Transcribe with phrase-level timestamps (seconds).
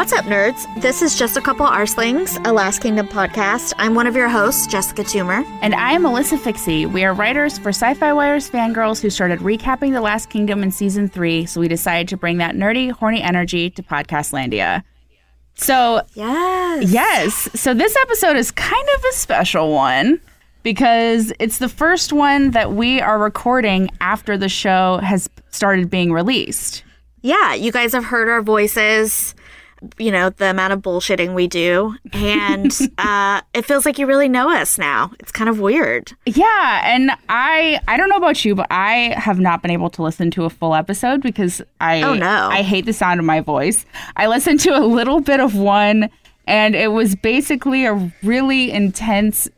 [0.00, 0.80] What's up, nerds?
[0.80, 3.74] This is Just a Couple Arslings, a Last Kingdom podcast.
[3.76, 5.44] I'm one of your hosts, Jessica Toomer.
[5.60, 6.90] And I am Alyssa Fikse.
[6.90, 11.06] We are writers for SYFY Wire's Fangrrls who started recapping The Last Kingdom in season
[11.06, 14.84] three, so we decided to bring that nerdy, horny energy to Podcastlandia.
[15.56, 16.90] So, Yes.
[16.90, 20.18] yes, so this episode is kind of a special one
[20.62, 26.10] because it's the first one that we are recording after the show has started being
[26.10, 26.84] released.
[27.20, 29.34] Yeah, you guys have heard our voices,
[29.98, 31.96] you know, the amount of bullshitting we do.
[32.12, 35.12] And uh, it feels like you really know us now.
[35.20, 36.12] It's kind of weird.
[36.26, 40.02] Yeah, and I I don't know about you, but I have not been able to
[40.02, 42.48] listen to a full episode because I Oh, no.
[42.50, 43.84] I hate the sound of my voice.
[44.16, 46.10] I listened to a little bit of one
[46.46, 49.48] and it was basically a really intense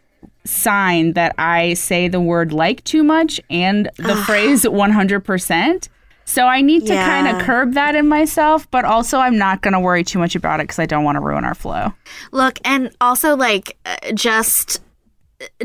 [0.44, 5.88] sign that I say the word like too much and the phrase 100%.
[6.24, 7.06] So I need to Yeah.
[7.06, 10.34] kind of curb that in myself, but also I'm not going to worry too much
[10.34, 11.92] about it cuz I don't want to ruin our flow.
[12.30, 14.80] Look, and also, like, uh, just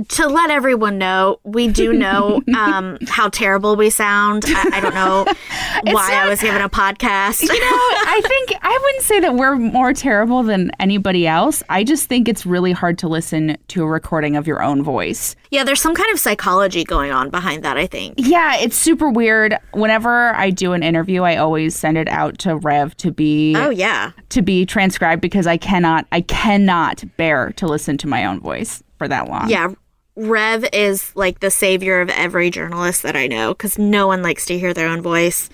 [0.10, 4.44] to let everyone know, we do know um, how terrible we sound.
[4.48, 5.26] I, I don't know
[5.94, 7.42] why I was given a podcast.
[7.42, 11.64] you know, I think I wouldn't say that we're more terrible than anybody else.
[11.70, 15.36] I just think it's really hard to listen to a recording of your own voice.
[15.52, 18.16] yeah, there's some kind of psychology going on behind that, I think.
[18.18, 19.56] Yeah, it's super weird.
[19.74, 23.70] Whenever I do an interview, I always send it out to Rev to be Oh,
[23.70, 24.12] yeah.
[24.30, 28.84] to be transcribed because I cannot I cannot bear to listen to my own voice
[28.98, 29.50] for that long.
[29.50, 29.74] Yeah.
[30.16, 34.46] Rev is like the savior of every journalist that I know because no one likes
[34.48, 35.50] to hear their own voice.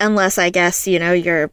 [0.00, 1.50] Unless, I guess, you know, you're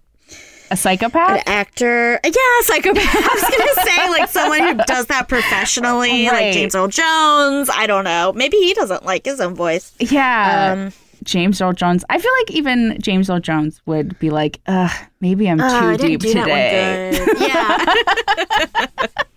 [0.72, 1.38] A psychopath?
[1.38, 2.20] an actor.
[2.24, 2.32] Yeah,
[2.62, 3.04] psychopath.
[3.16, 6.46] I was going to say, like, someone who does that professionally, Right.
[6.46, 7.70] like James Earl Jones.
[7.72, 8.34] I don't know.
[8.34, 9.94] Maybe he doesn't like his own voice.
[10.00, 10.74] Yeah.
[10.88, 10.94] Um,
[11.24, 12.06] James Earl Jones.
[12.10, 15.98] I feel like even James Earl Jones would be like, "Ugh, maybe I'm too I
[15.98, 18.98] didn't deep today." that one good.
[19.02, 19.08] Yeah.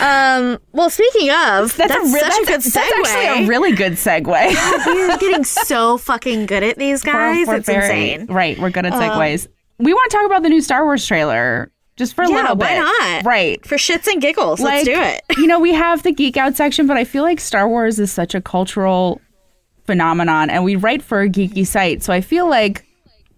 [0.00, 0.58] um.
[0.72, 2.72] Well, speaking of, that's, a re- such a good that's, segue.
[2.74, 4.26] that's actually a really good segue.
[4.86, 7.46] We're getting so fucking good at these guys.
[7.46, 8.30] We're it's very- insane.
[8.30, 9.46] Um, Right, we're good at segues.
[9.78, 12.56] we want to talk about the new Star Wars trailer just for a Yeah, little
[12.56, 12.64] bit.
[12.64, 13.24] why not?
[13.24, 13.64] Right.
[13.66, 15.22] For shits and giggles, let's do it.
[15.38, 18.10] you know, we have the geek out section, but I feel like Star Wars is
[18.10, 19.20] such a cultural
[19.86, 22.02] phenomenon and we write for a geeky site.
[22.02, 22.84] So I feel like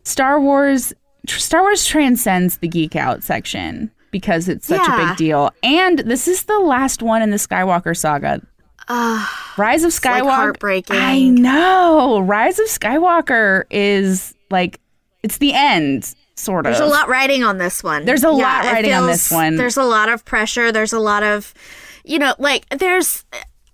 [0.05, 0.93] Star Wars
[1.27, 5.51] tr- Star Wars transcends the geek out section because it's such a big deal.
[5.63, 8.41] And this is the last one in the Skywalker saga.
[8.89, 10.31] Rise of like Skywalker.
[10.31, 10.97] heartbreaking.
[10.97, 12.21] I know.
[12.21, 14.81] Rise of Skywalker is like
[15.23, 16.73] it's the end, sort of.
[16.73, 18.05] There's a lot riding on this one.
[18.05, 19.57] There's a lot it riding on this one.
[19.57, 20.71] There's a lot of pressure.
[20.71, 21.53] There's a lot of,
[22.05, 23.25] you know, like there's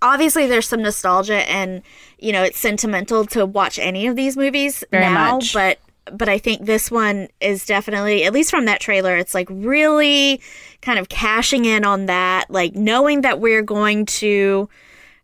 [0.01, 1.81] obviously there's some nostalgia and
[2.19, 5.53] you know it's sentimental to watch any of these movies Very now, much.
[5.53, 5.79] but
[6.11, 10.41] but I think this one is definitely at least from that trailer, it's like really
[10.81, 14.69] kind of cashing in on that, like knowing that we're going to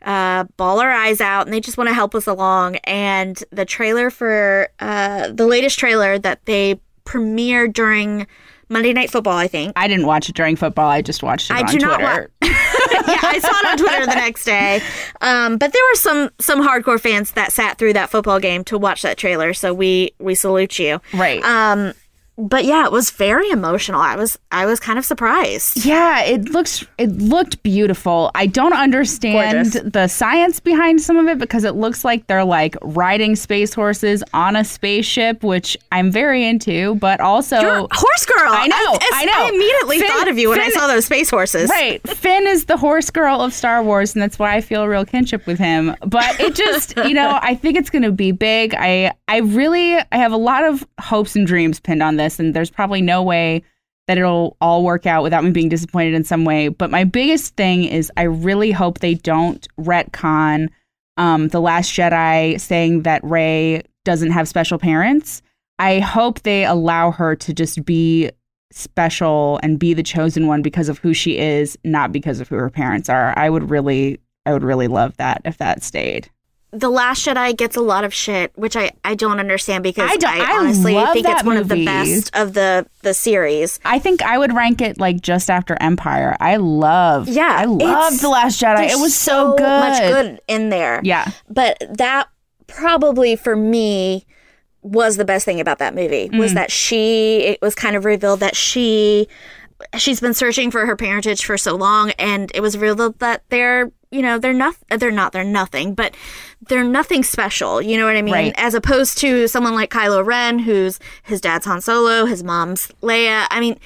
[0.01, 2.77] uh, bawl our eyes out and they just want to help us along.
[2.85, 8.27] And the trailer for uh, the latest trailer that they premiered during
[8.69, 9.73] Monday Night Football, I think.
[9.75, 10.87] I didn't watch it during football.
[10.87, 12.31] I just watched it I on do not Twitter.
[13.07, 14.81] yeah, I saw it on Twitter the next day.
[15.21, 18.77] Um, but there were some some hardcore fans that sat through that football game to
[18.77, 19.53] watch that trailer.
[19.53, 21.01] So we we salute you.
[21.13, 21.43] right.
[21.43, 21.93] Um,
[22.39, 23.99] but yeah, it was very emotional.
[23.99, 25.85] I was I was kind of surprised.
[25.85, 28.31] Yeah, it looks it looked beautiful.
[28.33, 29.91] I don't understand Gorgeous.
[29.91, 34.23] the science behind some of it because it looks like they're like riding space horses
[34.33, 38.51] on a spaceship, which I'm very into, but also You're horse girl.
[38.53, 39.31] I know, I know.
[39.35, 41.69] I immediately Finn- thought of you when I saw those space horses.
[41.69, 42.01] Right.
[42.07, 45.05] Finn is the horse girl of Star Wars, and that's why I feel a real
[45.05, 45.95] kinship with him.
[46.05, 48.73] But it just, you know, I think it's going to be big.
[48.75, 52.53] I, I really, I have a lot of hopes and dreams pinned on this, and
[52.53, 53.63] there's probably no way
[54.09, 56.67] that it'll all work out without me being disappointed in some way.
[56.67, 60.67] But my biggest thing is I really hope they don't retcon
[61.15, 65.41] um, the Last Jedi saying that Rey doesn't have special parents.
[65.77, 68.31] I hope they allow her to just be
[68.71, 72.55] special and be the chosen one because of who she is, not because of who
[72.55, 73.37] her parents are.
[73.37, 76.29] I would really, I would really love that if that stayed.
[76.71, 80.13] The Last Jedi gets a lot of shit, which I, I don't understand because I
[80.13, 83.79] I, don't- I honestly think it's one of the best of the the series.
[83.83, 86.37] I think I would rank it like just after Empire.
[86.39, 87.27] I love.
[87.27, 88.87] Yeah, I loved it's- the Last Jedi.
[88.89, 89.63] It was so, good.
[89.63, 91.01] much good in there.
[91.03, 91.31] Yeah.
[91.49, 92.29] but that
[92.67, 94.25] probably for me
[94.83, 96.37] was the best thing about that movie Mm.
[96.39, 99.27] was that she it was kind of revealed that she
[99.97, 103.91] she's been searching for her parentage for so long and it was revealed that they're
[104.11, 106.15] you know they're not they're not they're nothing but
[106.67, 108.53] they're nothing special you know what i mean Right.
[108.57, 113.45] as opposed to someone like kylo ren who's his dad's han solo his mom's leia
[113.51, 113.79] i mean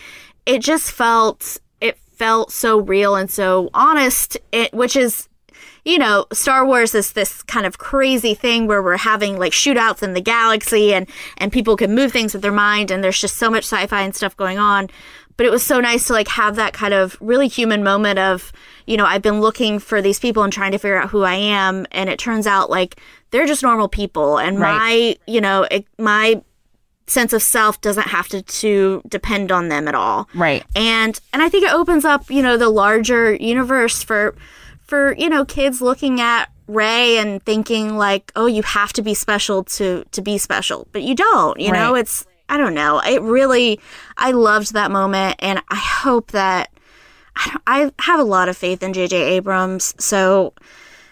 [0.46, 5.28] it just felt it felt so real and so honest it, which is
[5.86, 10.02] you know, Star Wars is this kind of crazy thing where we're having like shootouts
[10.02, 13.36] in the galaxy and and people can move things with their mind and there's just
[13.36, 14.88] so much sci-fi and stuff going on.
[15.36, 18.54] But it was so nice to like have that kind of really human moment of,
[18.86, 21.36] you know, I've been looking for these people and trying to figure out who I
[21.36, 23.00] am and it turns out like
[23.32, 24.78] they're just normal people and Right.
[24.78, 26.42] my, you know, it, my
[27.08, 30.30] sense of self doesn't have to to depend on them at all.
[30.34, 30.64] Right.
[30.76, 34.36] and and I think it opens up you know the larger universe for
[34.80, 39.14] for you know kids looking at Rey and thinking like oh you have to be
[39.14, 40.88] special to to be special.
[40.94, 41.96] But you don't you know?
[41.96, 43.00] It's I don't know.
[43.00, 43.82] It really
[44.16, 46.70] I loved that moment and I hope that
[47.36, 50.54] I, I have a lot of faith in JJ Abrams so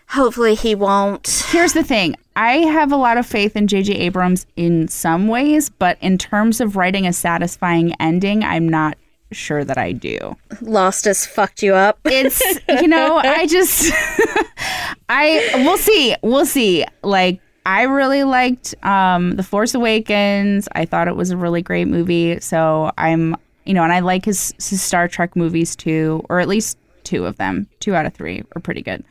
[0.07, 2.15] hopefully he won't Here's the thing.
[2.35, 3.93] I have a lot of faith in J.J.
[3.93, 8.97] Abrams in some ways, but in terms of writing a satisfying ending, I'm not
[9.33, 10.35] sure that I do.
[10.61, 13.91] Lost has fucked you up It's you know, I just
[15.09, 16.15] I we'll see.
[16.21, 16.85] We'll see.
[17.03, 20.67] Like I really liked um The Force Awakens.
[20.73, 22.39] I thought it was a really great movie.
[22.39, 23.35] So I'm
[23.65, 27.25] you know, and I like his, his Star Trek movies too, or at least two
[27.25, 27.67] of them.
[27.79, 29.03] Two out of three are pretty good.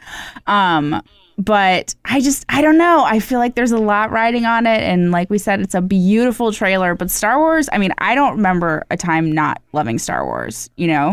[0.47, 1.03] Um
[1.39, 3.03] but I just I don't know.
[3.05, 5.81] I feel like there's a lot riding on it and like we said it's a
[5.81, 10.25] beautiful trailer, but Star Wars, I mean, I don't remember a time not loving Star
[10.27, 11.13] Wars, you know?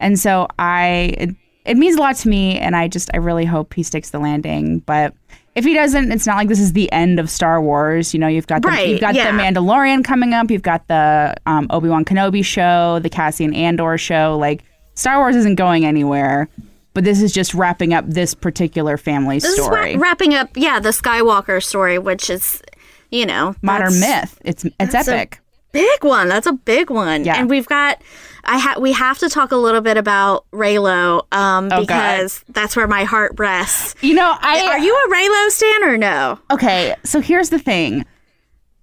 [0.00, 1.30] And so I it,
[1.66, 4.18] it means a lot to me and I just I really hope he sticks the
[4.18, 5.14] landing, but
[5.56, 8.12] if he doesn't, it's not like this is the end of Star Wars.
[8.12, 9.32] You know, you've got the, Right, you've got yeah.
[9.32, 13.96] the Mandalorian coming up, you've got the um, Obi Wan Kenobi show, the Cassian Andor
[13.96, 14.36] show.
[14.38, 14.62] Like
[14.94, 16.48] Star Wars isn't going anywhere,
[16.92, 19.92] but this is just wrapping up this particular family this story.
[19.92, 22.62] is wra- wrapping up yeah the Skywalker story which is
[23.10, 24.38] you know modern myth.
[24.44, 25.40] It's it's epic.
[25.72, 26.28] big one.
[26.28, 27.24] That's a big one.
[27.24, 27.36] Yeah.
[27.40, 28.02] And we've got
[28.46, 31.86] I ha- we have to talk a little bit about Reylo um Oh, God.
[31.86, 33.94] because that's where my heart rests.
[34.02, 36.38] you know, I Are you a Reylo stan or no?
[36.50, 36.94] okay.
[37.04, 38.04] So here's the thing.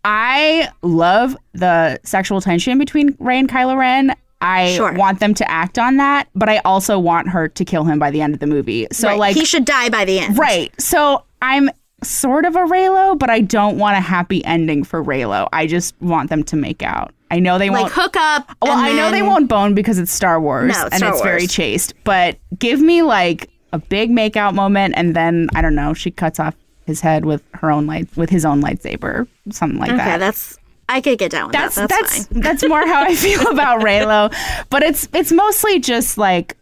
[0.05, 4.15] I love the sexual tension between Rey and Kylo Ren.
[4.41, 4.91] I Sure.
[4.93, 8.11] want them to act on that, but I also want her to kill him by
[8.11, 8.87] the end of the movie.
[8.91, 9.17] So Right.
[9.19, 10.37] like he should die by the end.
[10.37, 10.73] Right.
[10.81, 11.69] So I'm
[12.03, 15.47] sort of a Reylo, but I don't want a happy ending for Reylo.
[15.53, 17.13] I just want them to make out.
[17.31, 17.93] I know they Like won't.
[17.93, 18.51] hook up.
[18.61, 21.21] well, I know they won't bone because it's Star Wars No, it's and Star it's
[21.21, 21.93] very chaste.
[22.03, 25.93] But give me like a big makeout moment, and then I don't know.
[25.95, 26.55] She cuts off
[26.85, 30.07] his head with her own light with his own lightsaber, something like Okay, that.
[30.09, 30.57] Okay, that's
[30.89, 31.89] I could get down with That's that.
[31.89, 34.31] That's, that's that's more how I feel about Reylo,
[34.69, 36.55] but it's it's mostly just like,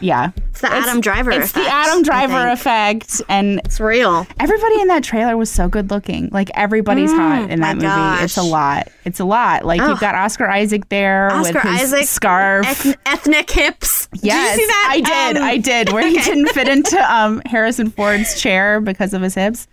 [0.00, 1.44] yeah, It's the Adam Driver effect.
[1.44, 4.26] It's the Adam Driver effect, and It's real.
[4.40, 6.28] Everybody in that trailer was so good looking.
[6.32, 7.76] Like everybody's hot in Mm, my that
[8.18, 8.24] movie.
[8.24, 8.88] It's a lot.
[9.04, 9.64] It's a lot.
[9.64, 12.66] Like you've got Oscar Isaac there Oscar with his Isaac scarf.
[12.86, 14.08] eth- ethnic hips.
[14.22, 14.88] yes, Did you see that?
[14.90, 15.36] I did.
[15.38, 15.92] Um, I did.
[15.92, 19.66] Where he didn't fit into um, Harrison Ford's chair because of his hips.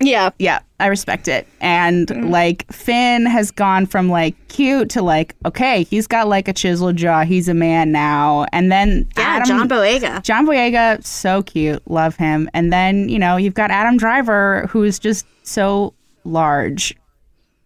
[0.00, 0.30] Yeah.
[0.38, 1.46] Yeah, I respect it.
[1.60, 2.30] And Mm.
[2.30, 6.96] like Finn has gone from like cute to like okay, he's got like a chiseled
[6.96, 7.24] jaw.
[7.24, 8.46] He's a man now.
[8.52, 10.22] And then Yeah, Adam, John Boyega.
[10.22, 12.48] John Boyega, so cute, love him.
[12.54, 16.94] And then you know you've got Adam Driver, who's just so large.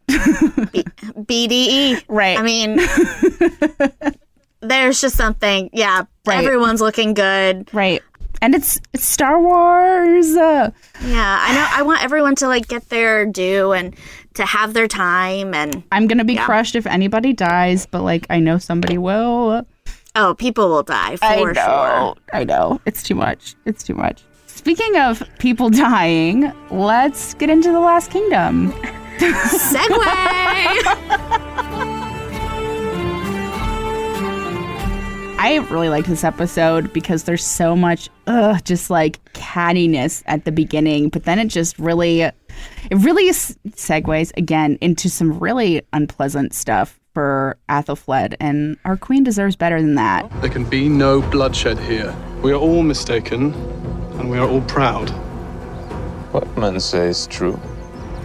[0.08, 2.02] BDE.
[2.08, 2.38] Right.
[2.38, 2.76] I mean,
[4.60, 5.70] there's just something.
[5.72, 6.04] Yeah.
[6.26, 6.44] Right.
[6.44, 7.68] Everyone's looking good.
[7.74, 8.02] Right.
[8.42, 10.34] And it's it's Star Wars.
[10.36, 10.70] Uh,
[11.04, 11.38] Yeah.
[11.40, 11.66] I know.
[11.70, 13.94] I want everyone to like get their due and
[14.34, 15.54] to have their time.
[15.54, 16.44] And I'm gonna be Yeah.
[16.44, 19.64] crushed if anybody dies, but like I know somebody will.
[20.16, 22.14] oh, people will die for I sure.
[22.34, 22.80] I know.
[22.84, 23.54] It's too much.
[23.64, 24.22] It's too much.
[24.46, 28.72] Speaking of people dying, let's get into the Last Kingdom.
[29.18, 30.82] Segue.
[35.44, 40.52] I really liked this episode because there's so much, ugh, just like cattiness at the
[40.52, 42.34] beginning, but then it just really, it
[42.92, 49.82] really segues again into some really unpleasant stuff for Athelflaed, and our queen deserves better
[49.82, 50.30] than that.
[50.42, 52.14] There can be no bloodshed here.
[52.40, 53.52] We are all mistaken,
[54.20, 55.10] and we are all proud.
[56.30, 57.58] What men say is true.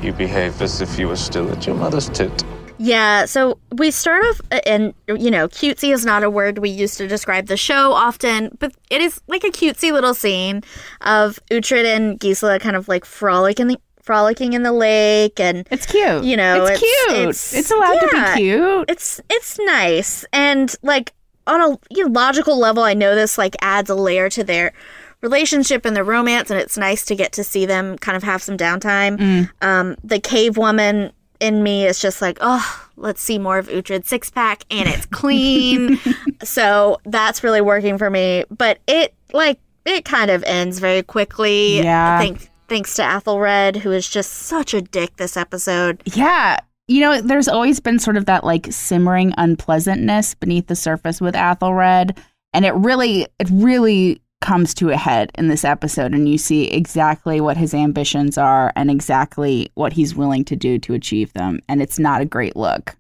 [0.04, 2.44] You behave as if you were still at your mother's tit.
[2.80, 6.96] Yeah, so we start off, and you know, cutesy is not a word we use
[6.96, 10.62] to describe the show often, but it is like a cutesy little scene
[11.02, 15.68] of Uhtred and Gisela kind of like frolic in the frolicking in the lake, and
[15.72, 16.24] It's cute.
[16.24, 17.18] You know, it's, it's- cute.
[17.20, 18.08] it's- It's, allowed yeah.
[18.32, 18.86] to be cute.
[18.90, 21.14] it's it's nice and like
[21.46, 24.74] on a you know, logical level i know this like adds a layer to their
[25.22, 28.42] relationship and their romance and it's nice to get to see them kind of have
[28.44, 33.58] some downtime um the cave woman in me is just like oh let's see more
[33.58, 36.00] of Uhtred's six pack and it's clean
[36.44, 41.78] so that's really working for me but it like it kind of ends very quickly
[41.82, 42.18] Yeah.
[42.18, 46.60] i think thanks to Athelred, who is just such a dick this episode Yeah.
[46.90, 51.36] You know, there's always been sort of that like simmering unpleasantness beneath the surface with
[51.36, 52.18] Athelred.
[52.54, 56.14] And it really, it really comes to a head in this episode.
[56.14, 60.80] And you see exactly what his ambitions are and exactly what he's willing to do
[60.80, 61.60] to achieve them.
[61.68, 62.96] And it's not a great look.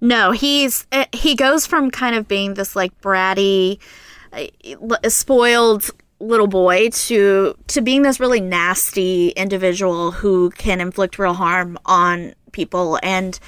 [0.00, 3.78] No, he's uh, he goes from kind of being this like bratty,
[4.32, 11.32] uh, spoiled little boy to to being this really nasty individual who can inflict real
[11.32, 13.40] harm on people and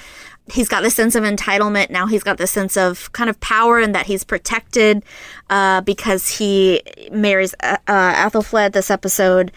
[0.51, 3.79] he's got this sense of entitlement now he's got this sense of kind of power
[3.79, 5.03] and that he's protected
[5.49, 6.81] uh, because he
[7.11, 9.51] marries uh, uh, Athelflaed this episode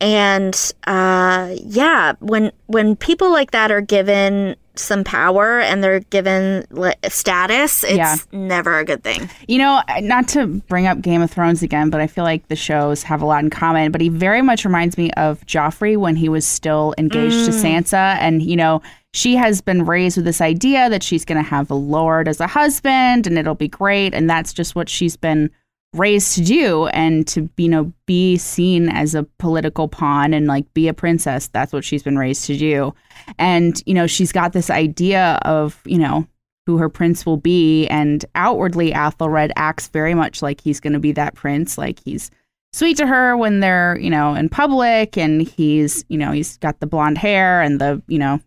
[0.00, 6.66] and uh, yeah when when people like that are given some power and they're given
[7.08, 8.16] status it's Yeah.
[8.30, 12.02] never a good thing You know, not to bring up Game of Thrones again, but
[12.02, 13.90] I feel like the shows have a lot in common.
[13.90, 18.16] But he very much reminds me of Joffrey when he was still engaged to Sansa.
[18.20, 18.82] And, you know,
[19.16, 22.38] she has been raised with this idea that she's going to have a lord as
[22.38, 24.12] a husband and it'll be great.
[24.12, 25.50] And that's just what she's been
[25.94, 30.72] raised to do and to you know be seen as a political pawn and like
[30.74, 32.92] be a princess that's what she's been raised to do
[33.38, 36.26] and you know she's got this idea of you know
[36.66, 40.98] who her prince will be and outwardly Athelred acts very much like he's going to
[40.98, 42.30] be that prince like he's
[42.74, 46.80] sweet to her when they're you know in public and he's you know he's got
[46.80, 48.38] the blonde hair and the you know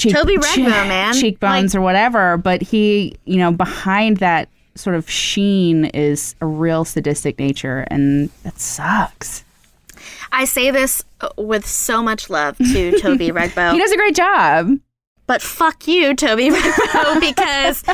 [0.00, 1.14] cheek, Toby Regbo, man.
[1.14, 6.84] cheekbones or whatever but he you know behind that sort of sheen is a real
[6.84, 9.44] sadistic nature and that sucks.
[10.32, 14.14] I say this uh, with so much love to Toby Regbo he does a great
[14.14, 14.78] job.
[15.26, 17.84] But fuck you, Toby Regbo, because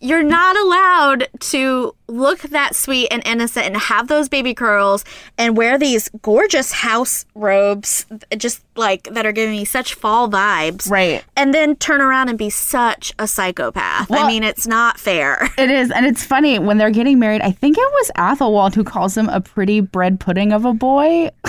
[0.00, 5.04] you're not allowed to look that sweet and innocent and have those baby curls
[5.36, 10.90] and wear these gorgeous house robes, just like that are giving me such fall vibes.
[10.90, 14.08] right And then turn around and be such a psychopath.
[14.10, 15.48] Well- I mean, it's not fair.
[15.58, 17.40] It is, and it's funny when they're getting married.
[17.40, 21.30] I think it was Athelwald who calls him a pretty bread pudding of a boy.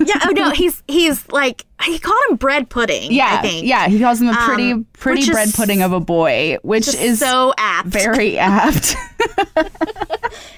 [0.00, 0.18] yeah.
[0.24, 3.12] Oh no, he's he's like he called him bread pudding.
[3.12, 3.66] yeah, I think.
[3.66, 7.20] yeah, he calls him a pretty Um, pretty bread pudding of a boy, which is
[7.20, 7.88] so apt.
[7.88, 8.96] very apt.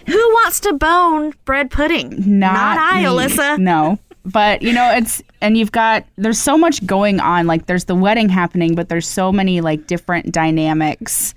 [0.07, 2.39] Who wants to bone bread pudding?
[2.39, 3.07] Not, I, me.
[3.07, 3.59] Alyssa.
[3.63, 3.99] No.
[4.25, 7.49] But you know, it's and you've got there's so much going on.
[7.49, 11.35] Like there's the wedding happening, but there's so many like different dynamics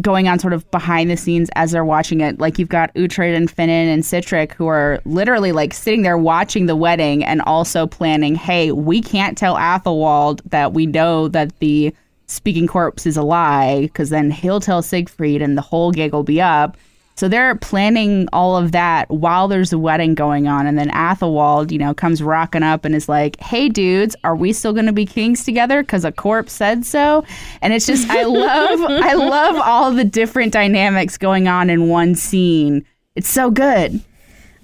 [0.00, 2.40] going on sort of behind the scenes as they're watching it.
[2.40, 6.66] Like you've got Uhtred and Finan and Sihtric who are literally like sitting there watching
[6.66, 11.94] the wedding and also planning, hey, we can't tell Athelwald that we know that the
[12.26, 16.24] speaking corpse is a lie, because then he'll tell Siegfried and the whole gig will
[16.24, 16.76] be up.
[17.16, 20.66] So they're planning all of that while there's a wedding going on.
[20.66, 24.52] And then Athelwald, you know, comes rocking up and is like, hey, dudes, are we
[24.52, 25.82] still going to be kings together?
[25.82, 27.24] Because a corpse said so.
[27.62, 32.14] And it's just, I love, I love all the different dynamics going on in one
[32.14, 32.84] scene.
[33.14, 34.02] It's so good.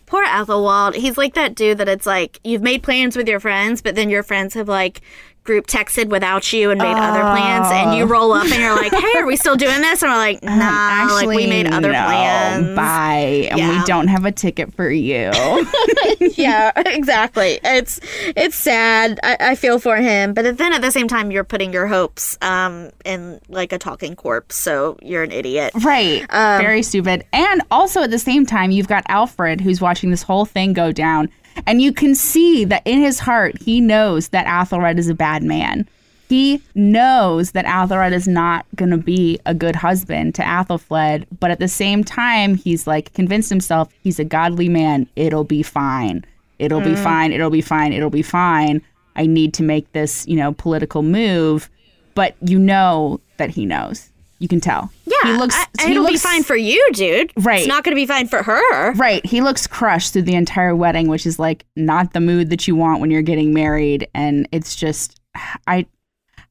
[0.05, 0.95] Poor Athelwald.
[0.95, 4.11] He's like that dude that it's like you've made plans with your friends, but then
[4.11, 5.01] your friends have like
[5.45, 8.93] group texted without you and made other plans, and you roll up and you're like,
[8.93, 12.05] "Hey, are we still doing this?" And we're like, "Nah, like we made other no,
[12.05, 13.49] plans." Bye.
[13.51, 13.79] And Yeah.
[13.79, 15.31] we don't have a ticket for you.
[16.37, 17.59] yeah, exactly.
[17.65, 18.01] It's
[18.37, 19.19] it's sad.
[19.23, 22.39] I, I feel for him, but then at the same time, you're putting your hopes
[22.43, 25.73] um in like a talking corpse, so you're an idiot.
[25.83, 26.25] Right.
[26.31, 27.25] Very stupid.
[27.33, 30.93] And also at the same time, you've got Alfred who's watching this whole thing go
[30.93, 31.29] down.
[31.67, 35.43] And you can see that in his heart, he knows that Athelred is a bad
[35.43, 35.89] man.
[36.29, 41.27] He knows that Athelred is not going to be a good husband to Athelfled.
[41.41, 45.09] But at the same time, he's like convinced himself he's a godly man.
[45.15, 46.25] It'll be fine.
[46.59, 47.03] It'll be mm.
[47.03, 47.33] fine.
[47.33, 47.93] It'll be fine.
[47.93, 48.83] It'll be fine.
[49.17, 51.69] I need to make this, you know, political move.
[52.15, 54.12] But you know that he knows.
[54.43, 54.91] You can tell.
[55.07, 55.55] Yeah, he looks.
[55.55, 57.33] I, he it'll looks be fine for you, dude.
[57.37, 57.61] Right.
[57.61, 58.93] It's not going to be fine for her.
[58.95, 59.25] Right.
[59.25, 62.75] He looks crushed through the entire wedding, which is like not the mood that you
[62.75, 64.09] want when you're getting married.
[64.15, 65.21] And it's just,
[65.69, 65.87] I,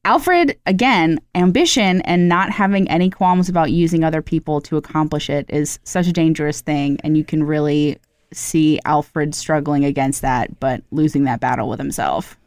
[0.06, 5.44] Alfred, again, ambition and not having any qualms about using other people to accomplish it
[5.50, 6.98] is such a dangerous thing.
[7.04, 7.98] And you can really
[8.32, 12.38] see Alfred struggling against that, but losing that battle with himself.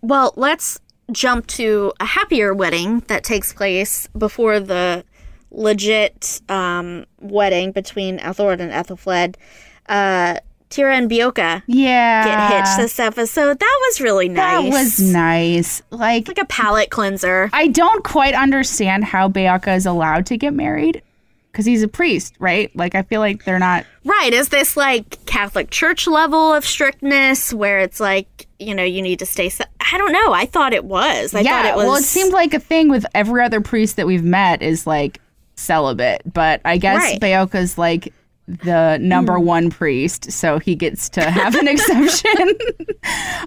[0.00, 0.80] Well, let's
[1.12, 5.04] jump to a happier wedding that takes place before the
[5.50, 9.36] legit um, wedding between Ethelred and Ethelfled.
[9.88, 12.24] Uh, Thyra and Beocca Yeah.
[12.24, 13.60] get hitched this episode.
[13.60, 14.64] That was really nice.
[14.64, 15.82] That was nice.
[15.90, 17.48] Like, like a palate cleanser.
[17.52, 21.02] I don't quite understand how Beocca is allowed to get married
[21.52, 22.74] because he's a priest, right?
[22.74, 23.86] Like, I feel like they're not.
[24.04, 24.32] Right.
[24.32, 29.18] Is this like Catholic Church level of strictness where it's like, you know, you need
[29.20, 29.48] to stay.
[29.48, 30.32] Se- I don't know.
[30.32, 31.34] I thought it was.
[31.34, 31.86] I yeah, thought it was.
[31.86, 35.20] well, it seemed like a thing with every other priest that we've met is like
[35.56, 37.20] celibate, but I guess Right.
[37.20, 38.12] Beocca's like
[38.48, 42.38] the number one priest, so he gets to have an exception.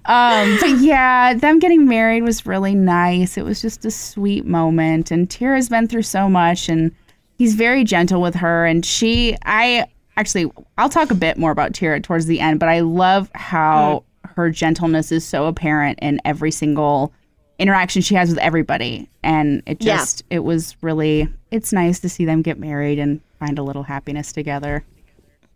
[0.06, 3.38] um, but yeah, them getting married was really nice.
[3.38, 6.94] It was just a sweet moment, and Thyra's been through so much, and
[7.38, 9.86] he's very gentle with her, and she, I
[10.18, 14.04] actually, I'll talk a bit more about Thyra towards the end, but I love how
[14.40, 17.12] her gentleness is so apparent in every single
[17.60, 19.98] interaction she has with everybody and it Yeah.
[19.98, 23.84] just it was really it's nice to see them get married and find a little
[23.84, 24.84] happiness together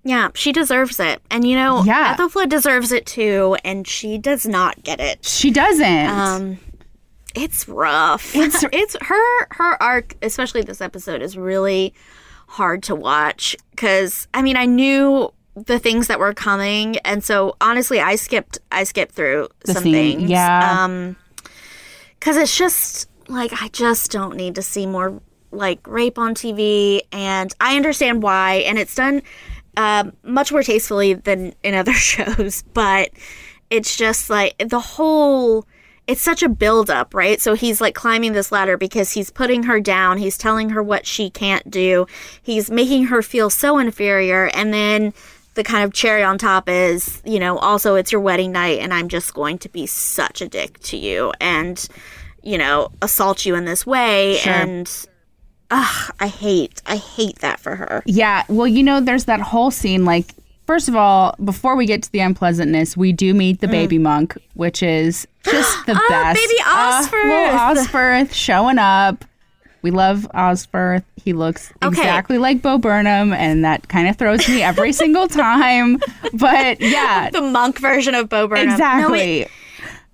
[0.06, 1.22] yeah, she deserves it.
[1.32, 2.14] And, you know, Yeah.
[2.18, 5.24] Ethelfled deserves it too, and she does not get it.
[5.24, 6.58] she doesn't Um,
[7.34, 8.36] it's rough.
[8.36, 11.94] It's- It's, her her arc, especially this episode, is really
[12.50, 17.56] hard to watch because I mean I knew the things that were coming, and so
[17.62, 20.30] honestly, I skipped I skipped through The some scene, things.
[20.30, 20.84] yeah.
[20.84, 21.16] Um,
[22.20, 27.02] because it's just like I just don't need to see more like rape on TV,
[27.12, 29.22] and I understand why, and it's done
[29.78, 33.10] um, much more tastefully than in other shows, but
[33.70, 35.68] it's just like the whole
[36.06, 37.40] it's such a build up, right?
[37.40, 41.06] So he's like climbing this ladder because he's putting her down, he's telling her what
[41.06, 42.08] she can't do,
[42.42, 45.14] he's making her feel so inferior, and then
[45.56, 48.94] the kind of cherry on top is, you know, also it's your wedding night and
[48.94, 51.88] I'm just going to be such a dick to you and,
[52.42, 54.52] you know, assault you in this way Sure.
[54.54, 55.08] and
[55.72, 58.04] ugh, I hate I hate that for her.
[58.06, 60.34] yeah well you know there's that whole scene like
[60.68, 64.38] first of all before we get to the unpleasantness we do meet the baby monk
[64.56, 66.00] which is just the Mm.
[66.02, 67.88] Oh, best baby Uh, little Osferth.
[68.28, 69.26] Osferth showing up
[69.84, 71.04] we love Osferth.
[71.24, 71.88] He looks Okay.
[72.02, 76.00] exactly like Bo Burnham, and that kind of throws me every single time.
[76.34, 78.68] But yeah, The monk version of Bo Burnham.
[78.68, 79.42] No, exactly.
[79.42, 79.52] it-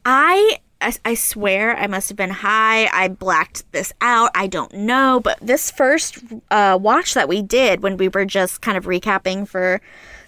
[0.05, 2.87] I, I I swear I must have been high.
[2.91, 4.31] I blacked this out.
[4.33, 6.19] I don't know, but this first
[6.51, 9.81] uh, watch that we did when we were just kind of recapping for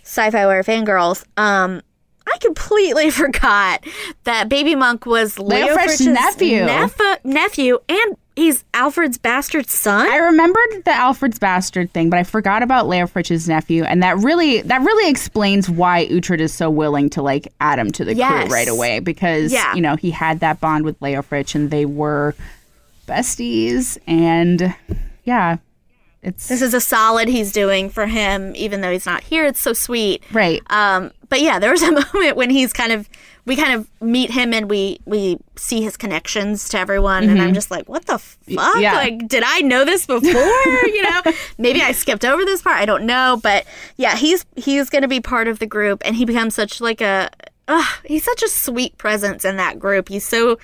[0.04, 1.82] SYFY Wire Fangrrls, um,
[2.32, 3.84] I completely forgot
[4.26, 6.66] that Baby Monk was Leo, Leo nephew.
[6.66, 10.08] nephew, nephew, and he's Alfred's bastard son.
[10.10, 14.62] I remembered the Alfred's bastard thing, but I forgot about Leofric's nephew, and that really
[14.62, 18.46] that really explains why Uhtred is so willing to like add him to the Yes.
[18.48, 19.74] crew right away because Yeah.
[19.76, 22.36] you know he had that bond with Leofric, and they were
[23.08, 24.74] besties, and
[25.24, 25.58] yeah,
[26.24, 29.46] it's this is a solid he's doing for him, even though he's not here.
[29.46, 30.24] It's so sweet.
[30.32, 30.62] right.
[30.70, 33.10] Um, but yeah, there was a moment when he's kind of
[33.46, 37.54] we kind of meet him and we we see his connections to everyone, and I'm
[37.56, 38.80] just like, what the fuck?
[38.80, 38.94] yeah.
[38.94, 40.22] Like, did I know this before?
[40.32, 41.22] you know,
[41.58, 42.78] maybe I skipped over this part.
[42.78, 43.66] I don't know, but
[43.98, 47.30] yeah, he's he's gonna be part of the group, and he becomes such like a.
[47.68, 50.10] Uh, he's such a sweet presence in that group.
[50.10, 50.60] He's so,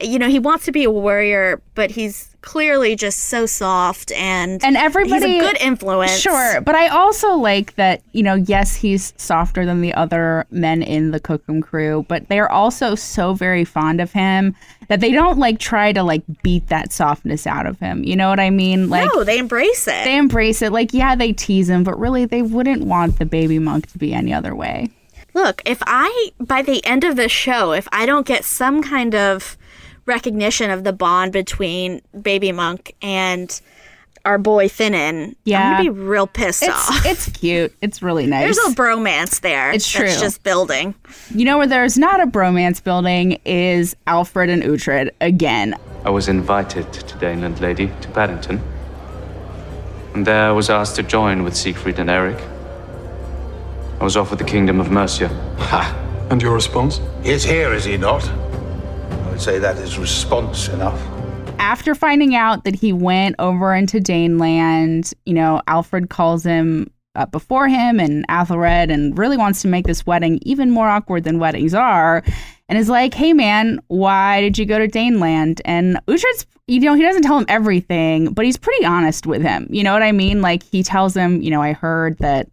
[0.00, 4.64] you know, he wants to be a warrior, but he's clearly just so soft and
[4.64, 6.18] And everybody- He's a good influence.
[6.18, 10.82] Sure, but I also like that, you know, yes, he's softer than the other men
[10.82, 14.54] in the Cookham crew, but they're also so very fond of him
[14.88, 18.02] that they don't like try to like beat that softness out of him.
[18.04, 18.88] You know what I mean?
[18.88, 20.04] Like no, they embrace it.
[20.04, 20.72] they embrace it.
[20.72, 24.12] Like, yeah, they tease him, but really they wouldn't want the baby monk to be
[24.14, 24.88] any other way.
[25.32, 29.14] Look, if I, by the end of the show, if I don't get some kind
[29.14, 29.56] of
[30.14, 33.48] recognition of the bond between Baby Monk and
[34.26, 35.60] our boy Finan, Yeah.
[35.62, 37.06] I'm going to be real pissed It's off.
[37.06, 37.72] it's cute.
[37.80, 38.42] It's really nice.
[38.44, 39.70] There's a bromance there.
[39.72, 40.20] It's That's true.
[40.26, 40.94] just building.
[41.34, 45.74] you know where there's not a bromance building is Alfred and Uhtred again.
[46.04, 48.60] I was invited to Daneland Lady to Paddington.
[50.14, 52.38] And there I was asked to join with Siegfried and Eric.
[54.00, 55.28] I was offered the kingdom of Mercia.
[55.70, 55.82] Ha!
[56.30, 57.00] And your response?
[57.22, 58.22] He is here, is he not?
[59.40, 61.00] Would say that is response enough.
[61.58, 67.30] after finding out that he went over into Daneland, you know, Alfred calls him up
[67.30, 71.38] before him and Athelred and really wants to make this wedding even more awkward than
[71.38, 72.22] weddings are
[72.68, 75.60] and is like, hey man, why did you go to Daneland?
[75.64, 79.66] And Uhtred's, you know, he doesn't tell him everything, but he's pretty honest with him.
[79.70, 80.42] You know what I mean?
[80.42, 82.48] Like he tells him, you know, I heard that,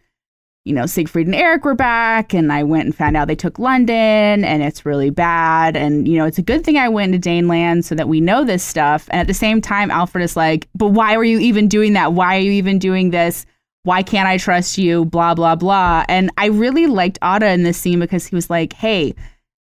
[0.68, 3.58] you know, Siegfried and Eric were back and I went and found out they took
[3.58, 5.78] London and it's really bad.
[5.78, 8.44] And, you know, it's a good thing I went to Daneland so that we know
[8.44, 9.08] this stuff.
[9.10, 12.12] And at the same time, Alfred is like, but why were you even doing that?
[12.12, 13.46] Why are you even doing this?
[13.84, 15.06] Why can't I trust you?
[15.06, 16.04] Blah, blah, blah.
[16.10, 19.16] And I really liked Odda in this scene because he was like, hey,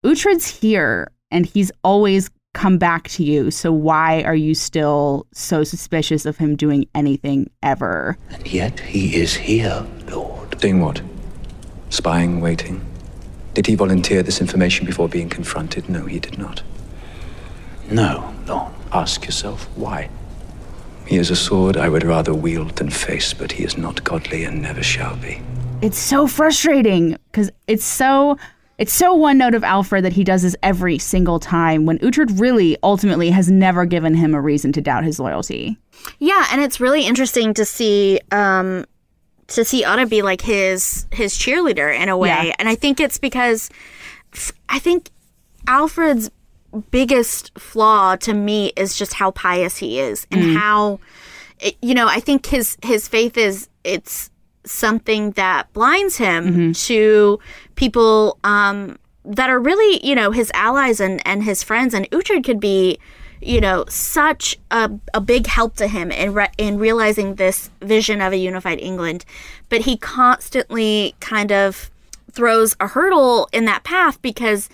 [0.04, 3.52] Uhtred's here and he's always come back to you.
[3.52, 8.18] So why are you still so suspicious of him doing anything ever?
[8.32, 10.58] And yet he is here, Lord.
[10.58, 11.02] Doing what?
[11.90, 12.84] Spying, waiting?
[13.54, 15.88] Did he volunteer this information before being confronted?
[15.90, 16.64] No, he did not.
[17.92, 18.72] No, Lord.
[18.92, 20.10] Ask yourself why.
[21.06, 24.46] He is a sword I would rather wield than face, but he is not godly
[24.46, 25.42] and never shall be.
[25.82, 28.38] It's so frustrating because it's so
[28.78, 32.40] it's so one note of Alfred that he does this every single time when Uhtred
[32.40, 35.78] really ultimately has never given him a reason to doubt his loyalty.
[36.20, 38.86] Yeah, and it's really interesting to see um
[39.48, 42.30] to see Odda be like his his cheerleader in a way.
[42.30, 42.56] Yeah.
[42.60, 43.70] And I think it's because
[44.70, 45.10] I think
[45.68, 46.30] Alfred's
[46.92, 51.00] biggest flaw to me is just how pious he is and how
[51.60, 54.30] it, you know, I think his his faith is it's
[54.66, 57.40] something that blinds him to
[57.76, 61.94] people um, that are really, you know, his allies and, and his friends.
[61.94, 63.00] And Uhtred could be,
[63.42, 68.22] you know, such a, a big help to him in, re- in realizing this vision
[68.22, 69.26] of a unified England.
[69.70, 71.92] But he constantly kind of
[72.32, 74.70] throws a hurdle in that path because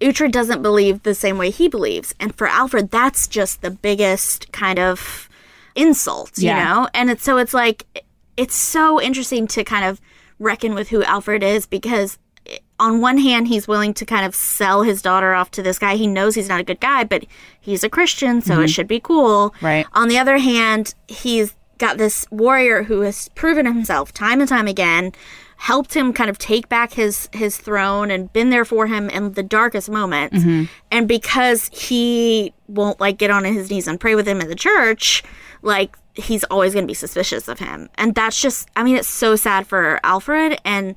[0.00, 2.14] Uhtred doesn't believe the same way he believes.
[2.18, 5.28] And for Alfred, that's just the biggest kind of
[5.74, 6.88] insult, you know?
[6.94, 8.04] And it's so it's like
[8.40, 10.00] it's so interesting to kind of
[10.38, 14.34] reckon with who Alfred is because eh, on one hand he's willing to kind of
[14.34, 15.96] sell his daughter off to this guy.
[15.96, 17.26] He knows he's not a good guy, but
[17.60, 18.66] he's a Christian, so it mm-hmm.
[18.68, 19.54] should be cool.
[19.60, 19.86] Right.
[19.92, 24.66] On the other hand, he's got this warrior who has proven himself time and time
[24.66, 25.12] again,
[25.58, 29.34] helped him kind of take back his his throne and been there for him in
[29.34, 30.38] the darkest moments.
[30.38, 30.64] Mm-hmm.
[30.90, 34.54] And because he won't like get on his knees and pray with him in the
[34.54, 35.22] church,
[35.60, 37.88] like he's always going to be suspicious of him.
[37.96, 40.94] And that's just I mean it's so sad for Alfred and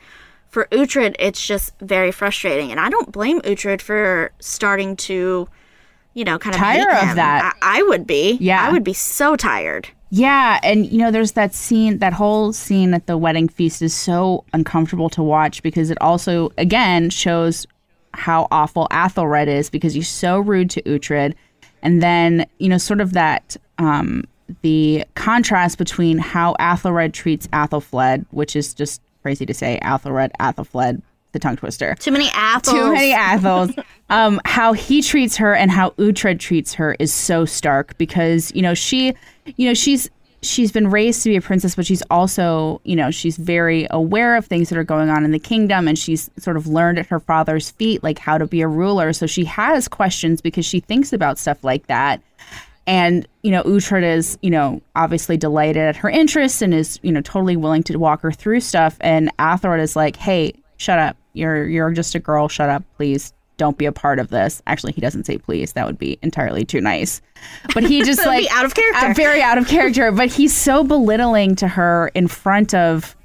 [0.50, 2.72] for Uhtred it's just very frustrating.
[2.72, 5.48] And I don't blame Uhtred for starting to
[6.14, 7.56] you know, kind of Tire of that.
[7.62, 8.38] I, I would be.
[8.40, 8.62] Yeah.
[8.62, 9.90] I would be so tired.
[10.12, 13.96] Yeah, and you know, there's that scene, that whole scene at the wedding feast is
[13.96, 17.66] so uncomfortable to watch because it also, again, shows
[18.14, 21.34] how awful Athelred is because he's so rude to Uhtred.
[21.82, 24.26] And then, you know, sort of that, um,
[24.62, 31.02] the contrast between how Athelred treats Athelfled, which is just crazy to say, Athelred, Athelfled,
[31.34, 32.76] the tongue twister Too many apples.
[32.76, 33.72] too many Athels.
[34.10, 38.62] um, how he treats her and how Uhtred treats her is so stark because you
[38.62, 39.14] know she,
[39.58, 40.10] you know she's
[40.44, 44.36] she's been raised to be a princess, but she's also you know she's very aware
[44.36, 47.08] of things that are going on in the kingdom, and she's sort of learned at
[47.08, 49.12] her father's feet like how to be a ruler.
[49.12, 52.22] So she has questions because she thinks about stuff like that.
[52.86, 57.12] And, you know, Uhtred is, you know, obviously delighted at her interests and is, you
[57.12, 58.98] know, totally willing to walk her through stuff.
[59.00, 61.18] And Athelred is like, hey, shut up.
[61.34, 62.48] You're you're just a girl.
[62.48, 63.34] Shut up, please.
[63.58, 64.62] Don't be a part of this.
[64.68, 65.74] Actually, he doesn't say please.
[65.74, 67.22] That would be entirely too nice.
[67.74, 69.08] But he just like out of character.
[69.08, 70.12] uh, very out of character.
[70.12, 73.16] But he's so belittling to her in front of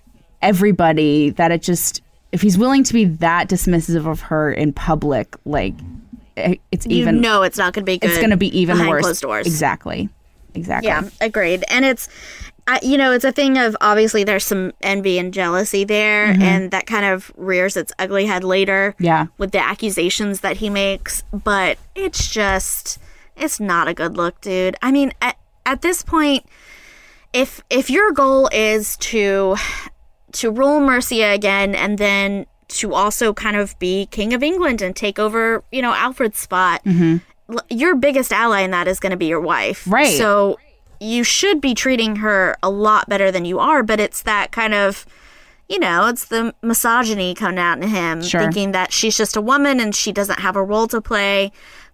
[0.40, 5.34] everybody that it just if he's willing to be that dismissive of her in public,
[5.44, 5.74] like
[6.38, 8.10] it- it's You even know it's not going to be good.
[8.10, 9.02] it's going to be even worse.
[9.04, 9.46] Closed doors.
[9.46, 10.08] Exactly.
[10.54, 10.88] Exactly.
[10.88, 11.64] Yeah, agreed.
[11.68, 12.08] And it's,
[12.66, 16.70] I, you know, it's a thing of obviously there's some envy and jealousy there, and
[16.70, 18.92] that kind of rears its ugly head later.
[18.94, 19.04] Mm-hmm.
[19.04, 19.26] Yeah.
[19.38, 22.98] With the accusations that he makes, but it's just,
[23.36, 24.74] it's not a good look, dude.
[24.82, 26.44] I mean, at, at this point,
[27.32, 29.56] if if your goal is to
[30.32, 34.94] to rule Mercia again and then to also kind of be king of England and
[34.94, 37.20] take over, you know, Alfred's spot, l-
[37.70, 39.82] your biggest ally in that is going to be your wife.
[39.84, 39.94] Mm-hmm.
[39.94, 40.18] Right.
[40.18, 40.58] So
[41.00, 44.74] you should be treating her a lot better than you are, but it's that kind
[44.74, 45.06] of
[45.68, 48.40] you know, it's the misogyny coming out in him, Sure.
[48.40, 51.52] thinking that she's just a woman and she doesn't have a role to play.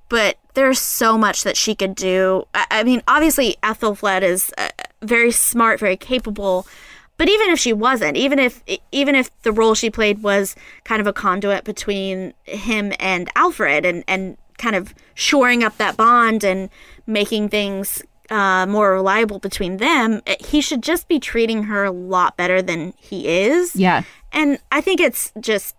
[0.08, 2.46] But there's so much that she could do.
[2.54, 4.68] I, I mean, obviously, Ethelfled is uh,
[5.02, 6.68] very smart, very capable.
[7.16, 11.00] But even if she wasn't, even if even if the role she played was kind
[11.00, 16.44] of a conduit between him and Alfred, and and kind of shoring up that bond
[16.44, 16.70] and
[17.06, 21.90] making things uh, more reliable between them, eh, he should just be treating her a
[21.90, 23.76] lot better than he is.
[23.76, 24.02] Yeah.
[24.32, 25.76] And I think it's just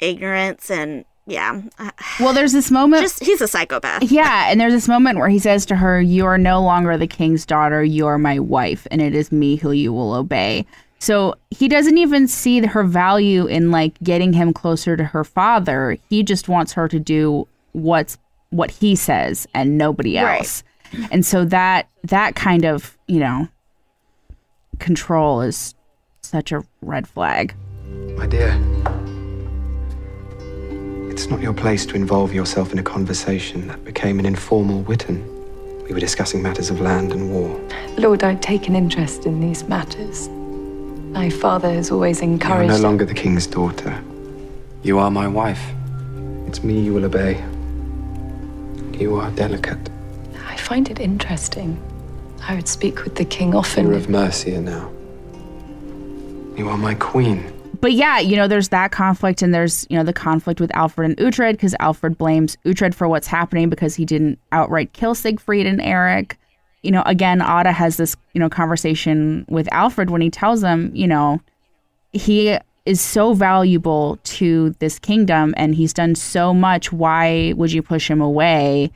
[0.00, 3.02] ignorance and yeah, uh, Well, there's this moment.
[3.02, 4.02] just he's a psychopath.
[4.02, 7.06] yeah, and there's this moment where he says to her, "You are no longer the
[7.06, 7.82] king's daughter.
[7.82, 10.66] You are my wife, and it is me who you will obey."
[10.98, 15.98] So he doesn't even see her value in like getting him closer to her father.
[16.08, 18.16] He just wants her to do what's
[18.50, 20.38] what he says and nobody Right.
[20.38, 20.62] else.
[21.10, 23.48] And so that that kind of you know
[24.78, 25.74] control is
[26.22, 27.54] such a red flag.
[28.16, 28.52] My dear,
[31.14, 35.22] it's not your place to involve yourself in a conversation that became an informal Witan.
[35.84, 37.60] We were discussing matters of land and war.
[37.96, 40.28] Lord, I take an interest in these matters.
[40.28, 42.68] My father has always encouraged.
[42.68, 43.96] You are no longer the king's daughter.
[44.82, 45.62] You are my wife.
[46.48, 47.40] It's me you will obey.
[48.98, 49.88] You are delicate.
[50.48, 51.80] I find it interesting.
[52.42, 53.86] I would speak with the king often.
[53.86, 54.90] You're of Mercia now.
[56.56, 57.53] You are my queen.
[57.84, 61.06] But yeah, you know, there's that conflict, and there's you know the conflict with Alfred
[61.06, 65.66] and Uhtred because Alfred blames Uhtred for what's happening because he didn't outright kill Siegfried
[65.66, 66.38] and Eric.
[66.82, 70.92] You know, again, Odda has this you know conversation with Alfred when he tells him,
[70.94, 71.42] you know,
[72.14, 76.90] he is so valuable to this kingdom and he's done so much.
[76.90, 78.92] Why would you push him away?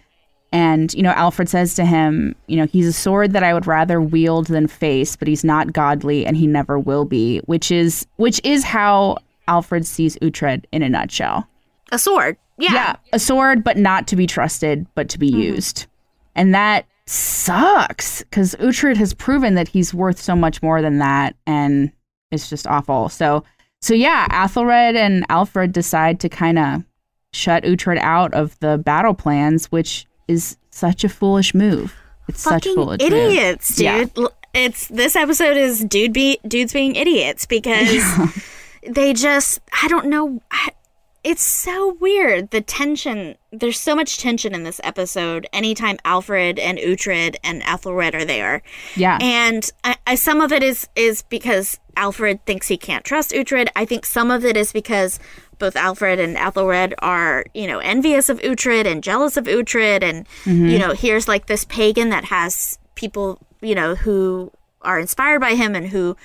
[0.51, 3.67] And, you know, Alfred says to him, you know, he's a sword that I would
[3.67, 8.07] rather wield than face, but he's not godly and he never will be, which is
[8.17, 11.47] which is how Alfred sees Uhtred in a nutshell.
[11.93, 12.37] A sword.
[12.59, 12.97] Yeah.
[13.13, 15.41] a sword, but not to be trusted, but to be mm-hmm.
[15.41, 15.87] used.
[16.35, 21.35] And that sucks because Uhtred has proven that he's worth so much more than that,
[21.47, 21.93] and
[22.31, 23.09] it's just awful.
[23.09, 23.45] So,
[23.81, 26.85] so yeah, Athelred and Alfred decide to kind of
[27.33, 31.95] shut Uhtred out of the battle plans, which is such a foolish move.
[32.29, 33.13] It's such Fucking foolish move.
[33.13, 33.85] idiots, dude.
[34.17, 34.27] Yeah.
[34.55, 37.89] It's this episode is dude be dudes being idiots because
[38.89, 40.73] they just I don't know I-
[41.25, 46.79] it's so weird the tension there's so much tension in this episode anytime Alfred and
[46.79, 48.63] Uhtred and Ethelred are there.
[48.97, 49.19] Yeah.
[49.21, 53.69] And I, I, some of it is is because Alfred thinks he can't trust Uhtred.
[53.77, 55.19] I think some of it is because
[55.59, 60.03] both Alfred and Ethelred are, you know, envious of Uhtred and jealous of Uhtred.
[60.03, 60.27] And,
[60.71, 64.51] you know, here's like this pagan that has people, you know, who
[64.83, 66.17] are inspired by him and who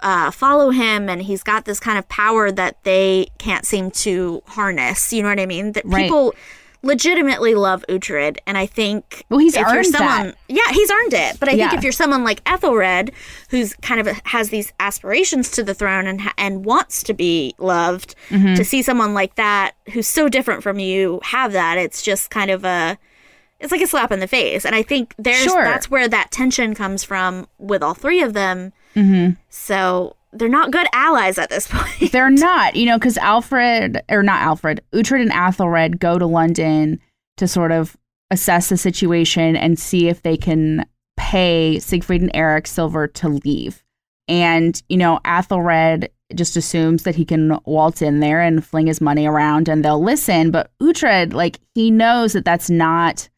[0.00, 1.08] uh, follow him.
[1.08, 5.12] And he's got this kind of power that they can't seem to harness.
[5.12, 5.72] You know what I mean?
[5.72, 6.04] That Right.
[6.04, 6.34] people
[6.82, 8.38] legitimately love Uhtred.
[8.46, 10.36] And I think Well, he's if you're earned someone, that.
[10.48, 11.40] yeah, he's earned it.
[11.40, 13.10] But I think if you're someone like Ethelred,
[13.50, 18.14] who's kind of has these aspirations to the throne and and wants to be loved,
[18.30, 18.54] Mm-hmm.
[18.54, 22.50] to see someone like that who's so different from you have that, it's just kind
[22.50, 22.98] of a,
[23.58, 24.64] it's like a slap in the face.
[24.64, 25.64] And I think there's Sure.
[25.64, 28.72] that's where that tension comes from with all three of them.
[28.94, 29.32] Mm-hmm.
[29.48, 32.12] So they're not good allies at this point.
[32.12, 37.00] They're not, you know, because Alfred, or not Alfred, Uhtred and Athelred go to London
[37.36, 37.96] to sort of
[38.30, 40.84] assess the situation and see if they can
[41.16, 43.82] pay Siegfried and Eric Silver to leave.
[44.28, 49.00] And, you know, Athelred just assumes that he can waltz in there and fling his
[49.00, 50.50] money around and they'll listen.
[50.50, 53.28] But Uhtred, like, he knows that that's not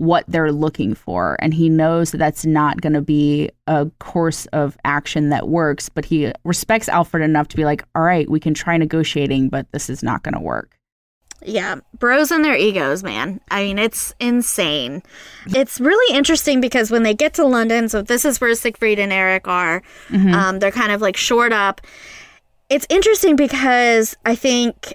[0.00, 1.36] what they're looking for.
[1.40, 5.90] And he knows that that's not going to be a course of action that works.
[5.90, 9.70] But he respects Alfred enough to be like, all right, we can try negotiating, but
[9.72, 10.78] this is not going to work.
[11.44, 13.40] Yeah, bros and their egos, man.
[13.50, 15.02] I mean, it's insane.
[15.48, 19.12] It's really interesting because when they get to London, so this is where Siegfried and
[19.12, 19.82] Eric are,
[20.12, 21.82] um, they're kind of like shored up.
[22.70, 24.94] It's interesting because I think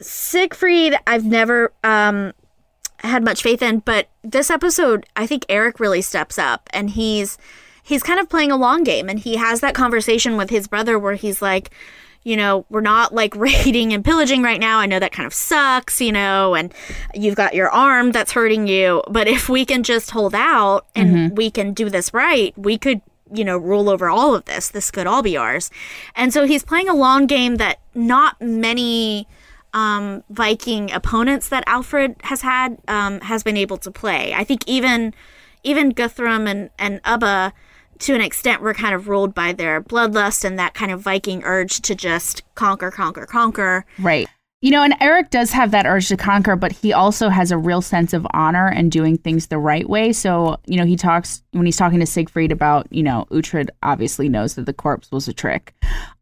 [0.00, 2.32] Siegfried, I've never um,
[3.06, 7.38] had much faith in, but this episode, I think Eric really steps up and he's
[7.82, 10.98] he's kind of playing a long game and he has that conversation with his brother
[10.98, 11.70] where he's like,
[12.24, 14.78] you know, we're not like raiding and pillaging right now.
[14.78, 16.72] I know that kind of sucks, you know, and
[17.14, 19.02] you've got your arm that's hurting you.
[19.08, 21.34] But if we can just hold out and mm-hmm.
[21.34, 24.70] we can do this right, we could, you know, rule over all of this.
[24.70, 25.70] This could all be ours.
[26.16, 29.28] And so he's playing a long game that not many
[29.74, 34.32] um, Viking opponents that Alfred has had um, has been able to play.
[34.32, 35.12] I think even
[35.64, 37.52] even Guthrum and and Ubba,
[37.98, 41.42] to an extent, were kind of ruled by their bloodlust and that kind of Viking
[41.44, 43.84] urge to just conquer, conquer, conquer.
[43.98, 44.28] Right.
[44.64, 47.58] You know, and Eric does have that urge to conquer, but he also has a
[47.58, 50.10] real sense of honor and doing things the right way.
[50.10, 54.26] So, you know, he talks when he's talking to Siegfried about, you know, Uhtred obviously
[54.26, 55.74] knows that the corpse was a trick.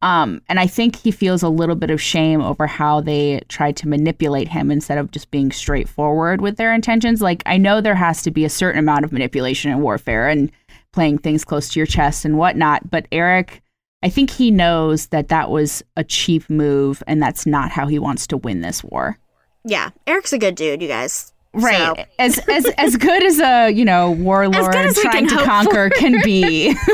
[0.02, 3.76] Um, and I think he feels a little bit of shame over how they tried
[3.76, 7.22] to manipulate him instead of just being straightforward with their intentions.
[7.22, 10.50] Like, I know there has to be a certain amount of manipulation in warfare and
[10.92, 13.61] playing things close to your chest and whatnot, but Eric
[14.02, 17.98] I think he knows that that was a cheap move and that's not how he
[17.98, 19.18] wants to win this war.
[19.64, 21.32] Yeah, Eric's a good dude, you guys.
[21.54, 21.76] Right.
[21.96, 25.90] So- As as as good as a, you know, warlord as we trying to conquer
[25.90, 26.00] for.
[26.00, 26.74] can be.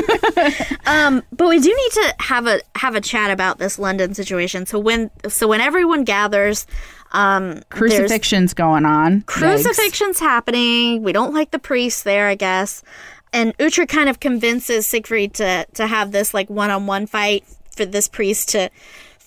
[0.85, 4.65] Um, but we do need to have a have a chat about this London situation.
[4.65, 6.65] So when so when everyone gathers,
[7.11, 9.21] um, Crucifixion's going on.
[9.21, 9.25] Yikes.
[9.27, 11.03] crucifixion's happening.
[11.03, 12.81] We don't like the priests there, I guess.
[13.31, 17.43] And Uhtred kind of convinces Siegfried to to have this like one on one fight
[17.75, 18.69] for this priest to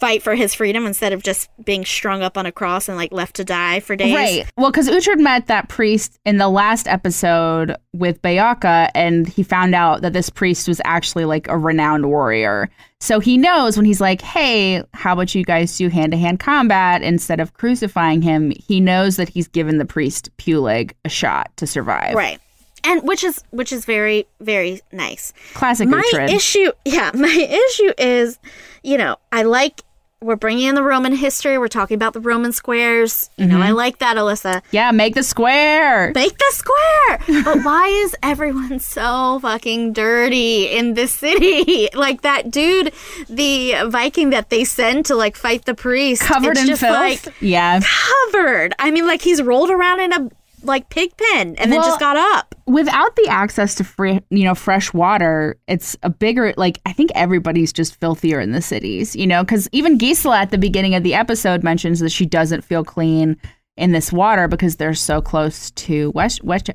[0.02, 3.12] fight for his freedom instead of just being strung up on a cross and like
[3.12, 4.12] left to die for days.
[4.12, 4.52] Right.
[4.56, 9.76] Well, because Uhtred met that priest in the last episode with Beocca, and he found
[9.76, 12.68] out that this priest was actually like a renowned warrior.
[12.98, 16.40] So he knows when he's like, hey, how about you guys do hand to hand
[16.40, 18.52] combat instead of crucifying him?
[18.58, 22.16] He knows that he's given the priest Pyrlig a shot to survive.
[22.16, 22.40] Right.
[22.84, 25.32] And which is which is very very nice.
[25.54, 26.30] Classic my Uhtred.
[26.30, 27.28] issue yeah my
[27.68, 28.38] issue is
[28.82, 29.82] you know i like
[30.20, 33.66] we're bringing in the roman history we're talking about the roman squares you know i
[33.68, 33.76] Mm-hmm.
[33.76, 36.12] like that alyssa yeah, make the square.
[36.14, 42.50] make the square but why is everyone so fucking dirty in this city like that
[42.52, 42.92] dude
[43.28, 46.96] the viking that they send to like fight the priest Covered in just filth.
[47.26, 47.80] like yeah.
[47.80, 50.30] covered i mean like he's rolled around in a
[50.64, 54.54] like pig pen and then just got up without the access to free, you know,
[54.54, 59.26] fresh water, it's a bigger like I think everybody's just filthier in the cities, you
[59.26, 62.84] know, because even Gisela at the beginning of the episode mentions that she doesn't feel
[62.84, 63.36] clean
[63.76, 66.70] in this water because they're so close to West West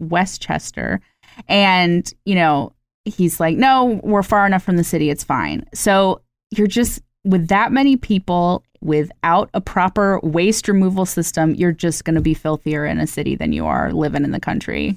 [0.00, 1.00] Westchester,
[1.48, 2.72] and you know
[3.04, 5.64] he's like, no, we're far enough from the city, it's fine.
[5.72, 12.04] So you're just with that many people without a proper waste removal system, you're just
[12.04, 14.96] going to be filthier in a city than you are living in the country.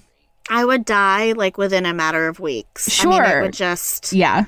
[0.49, 3.41] i would die like within a matter of weeks I mean, it Sure.
[3.43, 4.45] would just Yeah.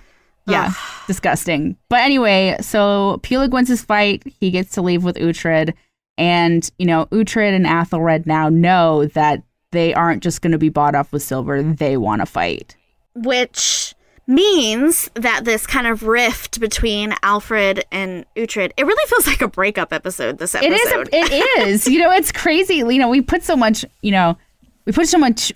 [0.47, 0.73] Yeah.
[1.07, 1.77] Disgusting.
[1.89, 4.23] But anyway, so Pyrlig wins his fight.
[4.39, 5.73] He gets to leave with Uhtred.
[6.17, 10.69] And, you know, Uhtred and Athelred now know that they aren't just going to be
[10.69, 11.61] bought off with silver.
[11.61, 12.75] They want to fight.
[13.15, 13.93] which
[14.27, 19.47] means that this kind of rift between Alfred and Uhtred, it really feels like a
[19.47, 20.37] breakup episode.
[20.37, 21.33] This episode, It is.
[21.33, 21.87] A, it is.
[21.87, 22.75] You know, it's crazy.
[22.75, 23.85] You know, we put so much.
[24.01, 24.37] You know,
[24.85, 25.51] we put so much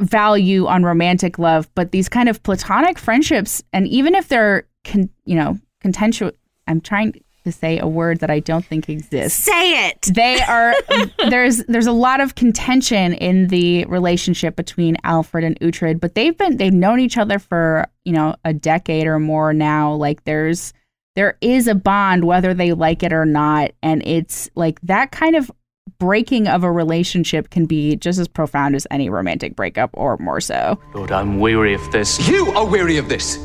[0.00, 5.10] value on romantic love, but these kind of platonic friendships, and even if they're, con,
[5.24, 6.32] you know, contentious.
[6.66, 9.42] I'm trying to say a word that I don't think exists.
[9.42, 10.02] say it.
[10.14, 10.74] They are.
[11.30, 16.36] there's there's a lot of contention in the relationship between Alfred and Uhtred, but they've
[16.36, 19.94] been they've known each other for you know a decade or more now.
[19.94, 20.72] Like there's
[21.16, 25.34] there is a bond whether they like it or not and it's like that kind
[25.34, 25.50] of
[25.98, 30.40] breaking of a relationship can be just as profound as any romantic breakup or more
[30.40, 32.28] so Lord, I'm weary of this.
[32.28, 33.38] You are weary of this.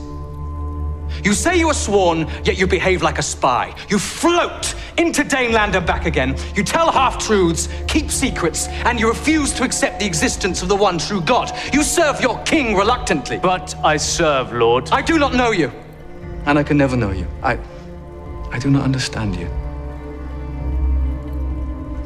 [1.24, 3.76] You say you are sworn, yet you behave like a spy.
[3.90, 6.36] You float into Daneland and back again.
[6.56, 10.76] You tell half truths, keep secrets, and you refuse to accept the existence of the
[10.76, 11.52] one true God.
[11.74, 13.38] You serve your king reluctantly.
[13.38, 14.90] But I serve, Lord.
[14.92, 15.72] I do not know you.
[16.46, 17.28] And I can never know you.
[17.42, 17.60] I.
[18.52, 19.48] I do not understand you.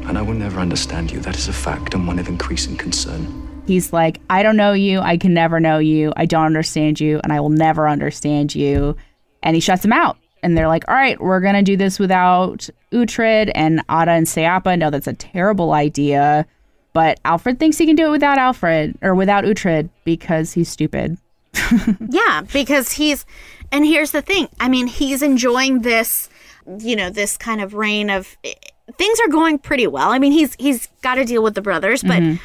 [0.08, 1.20] And I will never understand you.
[1.20, 3.49] That is a fact and one of increasing concern.
[3.70, 5.00] He's like i don't know you.
[5.00, 6.12] I can never know you.
[6.16, 8.96] I don't understand you and i will never understand you.
[9.42, 10.16] And he shuts him out.
[10.42, 14.78] And they're like all right we're gonna do this without Uhtred and Odda and Steapa
[14.78, 16.46] know that's a terrible idea
[16.92, 21.16] but Alfred thinks he can do it without Alfred or without Uhtred because he's stupid.
[22.08, 23.24] Yeah, because he's,
[23.70, 24.48] and here's the thing.
[24.58, 26.28] I mean, he's enjoying this,
[26.78, 28.52] you know, this kind of reign of eh,
[28.98, 30.10] things are going pretty well.
[30.10, 32.42] I mean, he's he's got to deal with the brothers, but mm-hmm.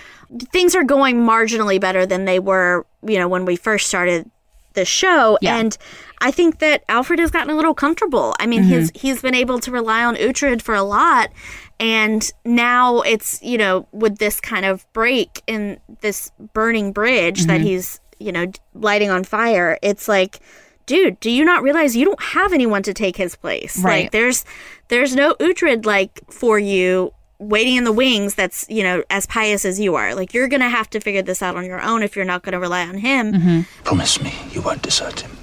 [0.51, 4.29] Things are going marginally better than they were, you know, when we first started
[4.75, 5.37] the show.
[5.41, 5.57] Yeah.
[5.57, 5.77] And
[6.21, 8.35] I think that Alfred has gotten a little comfortable.
[8.39, 9.07] I mean, his mm-hmm.
[9.07, 11.31] he's been able to rely on Uhtred for a lot.
[11.79, 17.59] And now it's, you know, with this kind of break in this burning bridge that
[17.59, 17.67] mm-hmm.
[17.67, 20.39] he's, you know, lighting on fire, it's like,
[20.85, 23.77] dude, do you not realize you don't have anyone to take his place?
[23.77, 24.03] Right.
[24.03, 24.45] Like there's
[24.87, 29.65] there's no Uhtred like for you waiting in the wings that's, you know, as pious
[29.65, 30.15] as you are.
[30.15, 32.59] Like you're gonna have to figure this out on your own if you're not gonna
[32.59, 33.33] rely on him.
[33.33, 33.83] Mm-hmm.
[33.83, 35.37] Promise me you won't desert him.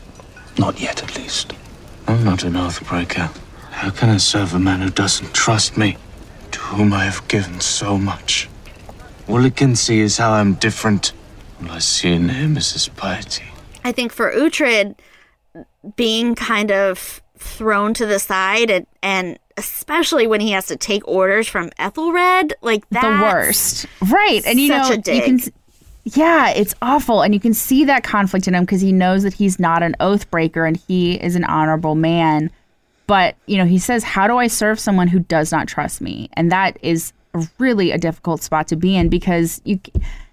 [0.59, 1.53] Not yet, at least.
[2.07, 3.31] I'm not an oath breaker.
[3.71, 5.97] How can I serve a man who doesn't trust me,
[6.51, 8.49] to whom I have given so much?
[9.29, 11.13] All it can see is how I'm different.
[11.63, 13.45] All I see in him is his piety.
[13.85, 14.97] I think for Uhtred,
[15.97, 21.07] being kind of thrown to the side and, and especially when he has to take
[21.07, 24.43] orders from Ethelred, like that's the worst, right?
[24.47, 25.41] And you know, you can,
[26.05, 29.35] yeah, it's awful, and you can see that conflict in him because he knows that
[29.35, 32.51] he's not an oath breaker and he is an honorable man.
[33.07, 36.29] But you know, he says, "How do I serve someone who does not trust me?"
[36.35, 37.13] And that is
[37.59, 39.81] really a difficult spot to be in because you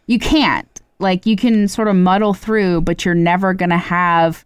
[0.08, 0.68] you can't
[1.00, 4.46] like you can sort of muddle through, but you're never gonna have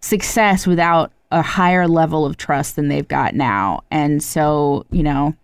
[0.00, 3.82] success without a higher level of trust than they've got now.
[3.90, 5.34] And so, you know,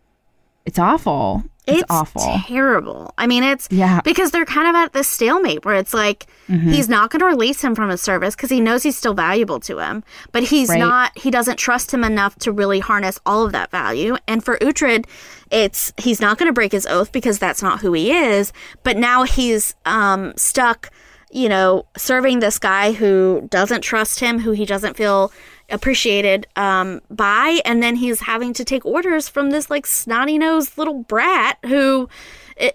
[0.64, 1.42] it's awful.
[1.66, 2.20] It's, awful.
[2.46, 3.14] terrible.
[3.16, 4.02] I mean, it's Yeah.
[4.04, 6.70] because they're kind of at this stalemate where it's like Mhm.
[6.74, 9.58] he's not going to release him from his service because he knows he's still valuable
[9.60, 10.78] to him, but he's Right.
[10.78, 11.12] not.
[11.16, 14.16] He doesn't trust him enough to really harness all of that value.
[14.28, 15.06] And for Uhtred,
[15.50, 18.52] it's he's not going to break his oath because that's not who he is.
[18.82, 20.90] But now he's um, stuck.
[21.32, 25.32] You know, serving this guy who doesn't trust him, who he doesn't feel
[25.74, 30.78] appreciated um, by, and then he's having to take orders from this like snotty nosed
[30.78, 32.08] little brat who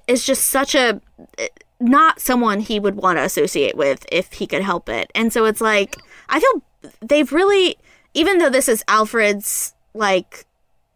[0.07, 1.01] is just such a
[1.79, 5.09] not someone he would want to associate with if he could help it.
[5.15, 5.95] And so it's like
[6.27, 6.63] I feel
[7.01, 7.77] they've really,
[8.13, 10.45] even though this is Alfred's like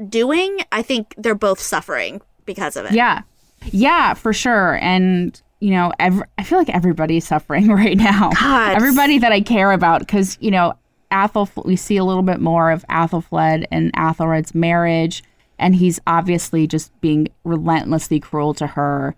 [0.09, 2.93] doing, I think they're both suffering because of it.
[2.93, 3.21] Yeah.
[3.71, 4.77] Yeah, for sure.
[4.81, 8.31] And, you know, ev- I feel like everybody's suffering right now.
[8.31, 8.75] God.
[8.75, 10.73] Everybody that I care about, because, you know,
[11.14, 15.24] Athel, we see a little bit more of Athelfled and Athelred's marriage,
[15.59, 19.16] and he's obviously just being relentlessly cruel to her.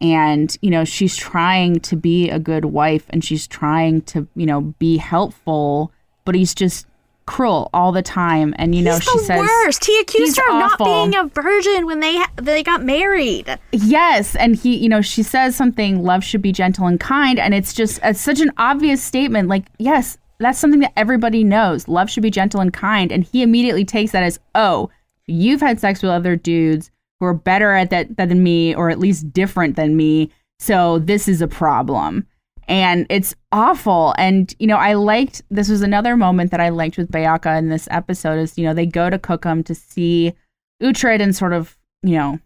[0.00, 4.44] And, you know, she's trying to be a good wife and she's trying to, you
[4.44, 5.92] know, be helpful,
[6.24, 6.86] but he's just
[7.26, 8.54] cruel all the time.
[8.58, 9.40] And, you know, He's she the says.
[9.40, 9.84] worst.
[9.86, 10.86] He accused her of awful.
[10.86, 13.58] not being a virgin when they ha- they got married.
[13.72, 16.02] Yes, and he, you know, she says something.
[16.02, 19.48] Love should be gentle and kind, and it's just it's such an obvious statement.
[19.48, 21.88] Like, yes, that's something that everybody knows.
[21.88, 24.90] Love should be gentle and kind, and he immediately takes that as, oh,
[25.26, 28.98] you've had sex with other dudes who are better at that than me, or at
[28.98, 30.30] least different than me.
[30.58, 32.26] So this is a problem,
[32.68, 34.14] and it's awful.
[34.18, 37.68] And you know, I liked this was another moment that I liked with Beocca in
[37.68, 38.38] this episode.
[38.38, 40.34] Is you know they go to Cookham to see
[40.82, 42.38] Uhtred and sort of you know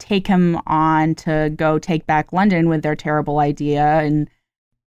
[0.00, 4.00] take him on to go take back London with their terrible idea.
[4.00, 4.28] And,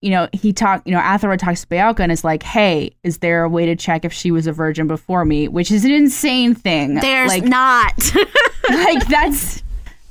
[0.04, 3.20] you know, he talked, you know, Athelred talks to Beocca and is like, hey, is
[3.20, 5.48] there a way to check if she was a virgin before me?
[5.48, 6.96] Which is an insane thing.
[6.96, 8.14] There's like, not.
[8.70, 9.64] like, that's,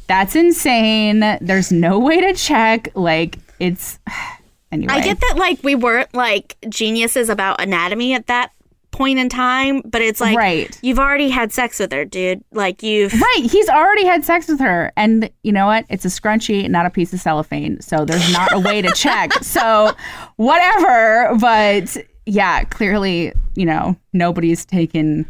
[0.07, 1.21] that's insane.
[1.43, 2.89] There's no way to check.
[2.95, 3.99] Like, it's,
[4.73, 4.95] anyway.
[4.95, 8.53] I get that like we weren't like geniuses about anatomy at that
[8.93, 10.79] point in time, but it's like Right.
[10.83, 12.45] you've already had sex with her, dude.
[12.53, 15.85] Like you've Right, he's already had sex with her, and you know what?
[15.89, 17.81] It's a scrunchie, not a piece of cellophane.
[17.81, 19.33] So there's not a way to check.
[19.43, 19.93] So
[20.37, 25.29] whatever, but yeah, clearly, you know, nobody's taken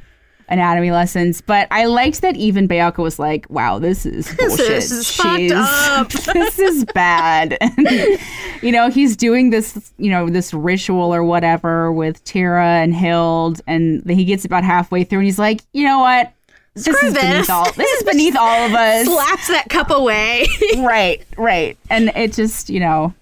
[0.52, 1.40] anatomy lessons.
[1.40, 4.58] But I liked that even Beocca was like, "Wow, this is bullshit.
[4.68, 8.18] this is fucked up." this is bad." And,
[8.62, 13.60] you know, he's doing this, you know, this ritual or whatever with Thyra and Hild,
[13.66, 16.32] and he gets about halfway through, and he's like, "You know what?"
[16.74, 17.22] This Screw is this.
[17.22, 17.72] beneath all.
[17.72, 19.06] This is beneath all of us.
[19.06, 20.46] slaps that cup away.
[20.78, 23.12] right, right, and it just you know,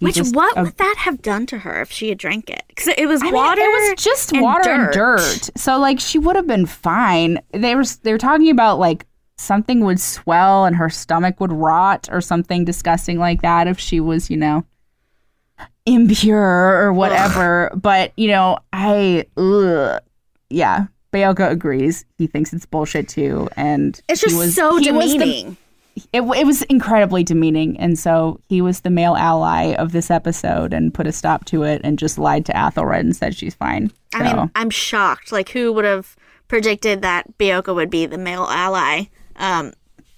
[0.00, 2.62] Which just- what uh, would that have done to her if she had drank it?
[2.68, 3.60] Because it was I mean, water.
[3.60, 4.80] it was just and water dirt.
[4.84, 5.50] and dirt.
[5.56, 7.40] So like she would have been fine.
[7.52, 9.06] They were they were talking about like
[9.36, 14.00] something would swell and her stomach would rot or something disgusting like that if she
[14.00, 14.64] was you know
[15.86, 17.70] impure or whatever.
[17.74, 20.00] But you know I ugh,
[20.50, 20.86] yeah.
[21.12, 22.04] Beocca agrees.
[22.18, 25.56] He thinks it's bullshit too, and It's just was- so he was the- demeaning.
[26.12, 30.72] It, it was incredibly demeaning and so he was the male ally of this episode
[30.72, 33.90] and put a stop to it and just lied to Athelred and said she's fine
[34.14, 35.32] I mean, I'm shocked.
[35.32, 36.16] Like, who would have
[36.48, 39.04] predicted that Beocca would be the male ally?
[39.36, 39.72] Um,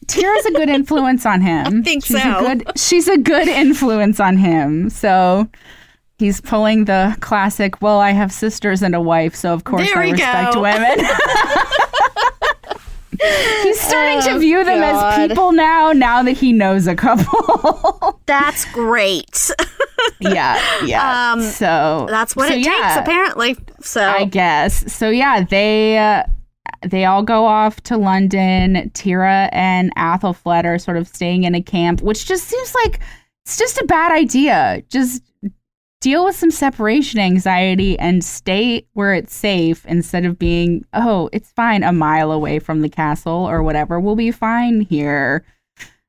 [0.07, 2.39] Thyra's a good influence on him I think she's so.
[2.39, 5.49] a good she's a good influence on him so
[6.19, 9.99] he's pulling the classic well I have sisters and a wife so of course There
[10.03, 10.61] I respect go.
[10.63, 10.99] women
[13.63, 18.21] He's starting to Oh, view them as people now, now that he knows a couple.
[18.27, 19.51] that's great.
[20.21, 21.33] yeah, yeah.
[21.33, 22.95] Um, so that's what so it yeah.
[22.95, 23.57] takes, apparently.
[23.81, 24.93] So I guess.
[24.93, 26.23] So yeah, they uh,
[26.83, 28.91] they all go off to London.
[28.95, 33.01] Thyra and Athelflaed are sort of staying in a camp, which just seems like
[33.45, 34.83] it's just a bad idea.
[34.89, 35.23] Just
[36.01, 41.53] deal with some separation anxiety and stay where it's safe instead of being, oh, it's
[41.53, 44.01] fine a mile away from the castle or whatever.
[44.01, 45.45] We'll be fine here.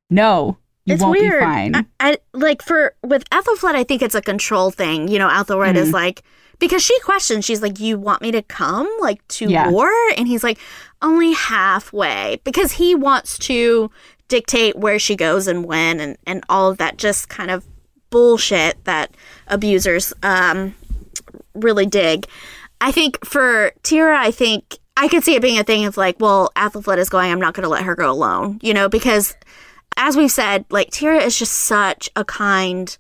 [0.10, 1.40] No, you it's won't weird.
[1.42, 1.76] be fine.
[1.76, 5.08] I, I like for with Ethelfled, I think it's a control thing.
[5.08, 5.94] You know, Ethelred is Mhm.
[5.94, 6.24] like
[6.60, 9.70] because she questions, she's like, "You want me to come like to Yeah.
[9.70, 10.58] war?" And he's like,
[11.02, 13.90] "Only halfway," because he wants to
[14.28, 17.66] dictate where she goes and when, and and all of that just kind of
[18.12, 19.16] bullshit that
[19.48, 20.76] abusers um
[21.56, 22.28] really dig.
[22.80, 26.20] I think for Thyra, I think I could see it being a thing of like,
[26.20, 29.36] well, Athelflaed is going, I'm not going to let her go alone, you know, because
[29.98, 32.98] as we've said, like Thyra is just such a kind,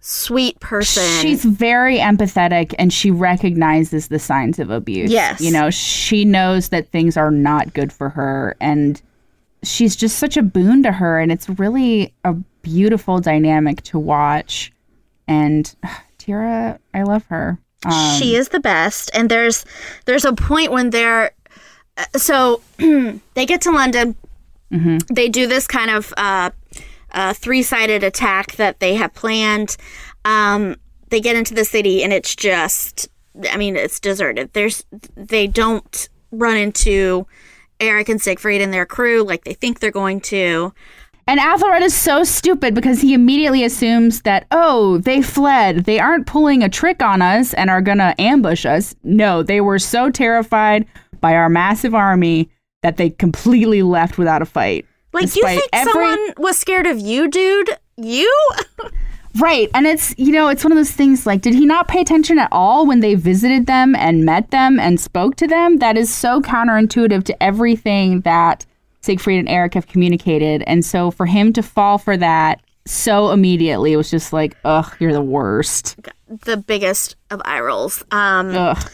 [0.00, 1.22] sweet person.
[1.22, 5.10] She's very empathetic and she recognizes the signs of abuse.
[5.10, 5.40] Yes.
[5.40, 9.00] You know, she knows that things are not good for her and
[9.62, 12.34] she's just such a boon to her and it's really a
[12.66, 14.72] beautiful dynamic to watch.
[15.28, 15.74] And
[16.18, 17.58] Thyra, I love her.
[17.84, 19.64] Um, she is the best, and there's
[20.06, 21.30] there's a point when they're
[21.96, 24.16] uh, so they get to London.
[24.72, 25.14] Mm-hmm.
[25.14, 26.50] They do this kind of uh,
[27.12, 29.76] uh, three sided attack that they have planned.
[30.24, 30.76] Um,
[31.10, 33.08] they get into the city, and it's just
[33.48, 34.52] I mean it's deserted.
[34.52, 37.26] There's they don't run into
[37.78, 40.72] Erik and Siegfried and their crew like they think they're going to.
[41.28, 45.84] And Athelred is so stupid because he immediately assumes that, oh, they fled.
[45.84, 48.94] They aren't pulling a trick on us and are going to ambush us.
[49.02, 50.86] No, they were so terrified
[51.20, 52.48] by our massive army
[52.82, 54.86] that they completely left without a fight.
[55.12, 57.70] Like, you think every- someone was scared of you, dude?
[57.96, 58.32] You?
[59.38, 59.68] Right.
[59.74, 62.38] And it's, you know, it's one of those things like, did he not pay attention
[62.38, 65.76] at all when they visited them and met them and spoke to them?
[65.76, 68.64] That is so counterintuitive to everything that
[69.06, 70.62] Siegfried and Erik have communicated.
[70.66, 74.94] And so for him to fall for that so immediately, it was just like, ugh,
[75.00, 75.96] you're the worst.
[76.44, 78.04] the biggest of eye rolls.
[78.10, 78.90] Um, Ugh.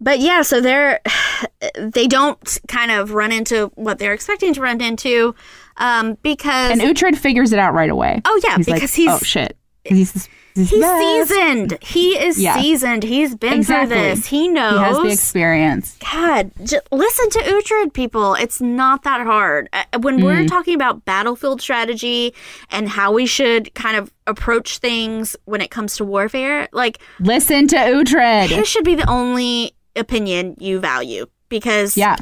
[0.00, 1.00] but yeah, so they're
[1.78, 5.34] they don't kind of run into what they're expecting to run into
[5.76, 8.20] um, because And Uhtred figures it out right away.
[8.24, 9.56] Oh, yeah, he's because like, he's- oh shit,
[9.88, 11.78] he's he's, he's seasoned.
[11.82, 12.60] He is Yeah.
[12.60, 13.02] seasoned.
[13.02, 13.94] He's been Exactly.
[13.96, 14.26] through this.
[14.26, 14.72] He knows.
[14.78, 15.96] He has the experience.
[16.12, 18.34] God, j- listen to Uhtred, people.
[18.34, 19.68] It's not that hard.
[19.72, 20.48] Uh, When we're Mm.
[20.48, 22.34] talking about battlefield strategy
[22.70, 27.68] and how we should kind of approach things when it comes to warfare, like Listen
[27.68, 28.48] to Uhtred.
[28.48, 32.16] his should be the only opinion you value because Yeah,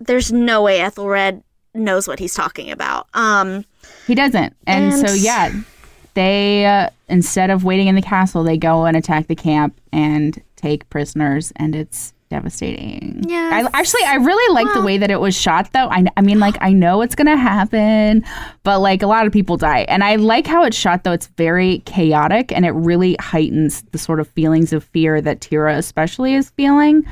[0.00, 1.42] there's no way Ethelred
[1.74, 3.08] knows what he's talking about.
[3.14, 3.64] Um,
[4.06, 4.54] he doesn't.
[4.66, 5.50] And, And- so yeah,
[6.14, 10.42] they uh, instead of waiting in the castle, they go and attack the camp and
[10.56, 13.22] take prisoners, and it's devastating.
[13.28, 13.66] Yes.
[13.66, 15.88] I, actually, I really like the way that it was shot, though.
[15.90, 18.24] I, I mean, like, I know it's gonna happen,
[18.62, 21.12] but like a lot of people die, and I like how it's shot, though.
[21.12, 25.76] It's very chaotic, and it really heightens the sort of feelings of fear that Thyra,
[25.76, 27.04] especially, is feeling.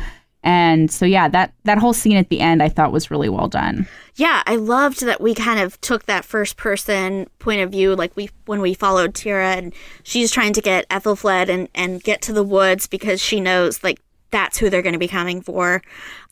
[0.42, 3.48] And so, yeah, that that whole scene at the end, I thought was really well
[3.48, 3.86] done.
[4.16, 8.16] yeah, I loved that we kind of took that first person point of view, like
[8.16, 9.72] we when we followed Thyra and
[10.02, 14.00] she's trying to get Ethelfled and and get to the woods because she knows like
[14.32, 15.82] that's who they're going to be coming for.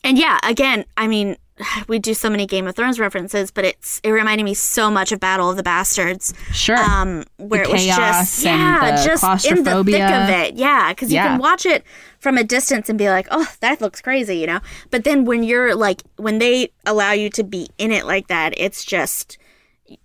[0.02, 1.36] And yeah, again, I mean,
[1.88, 5.12] we do so many Game of Thrones references, but it's it reminded me so much
[5.12, 6.34] of Battle of the Bastards.
[6.52, 6.76] Sure.
[6.76, 10.54] Um, where The it was just yeah, just in the thick of it.
[10.54, 11.28] Yeah, because you Yeah.
[11.28, 11.84] can watch it
[12.18, 14.61] from a distance and be like, oh, that looks crazy, you know.
[14.90, 18.54] But then when you're like, when they allow you to be in it like that,
[18.56, 19.38] it's just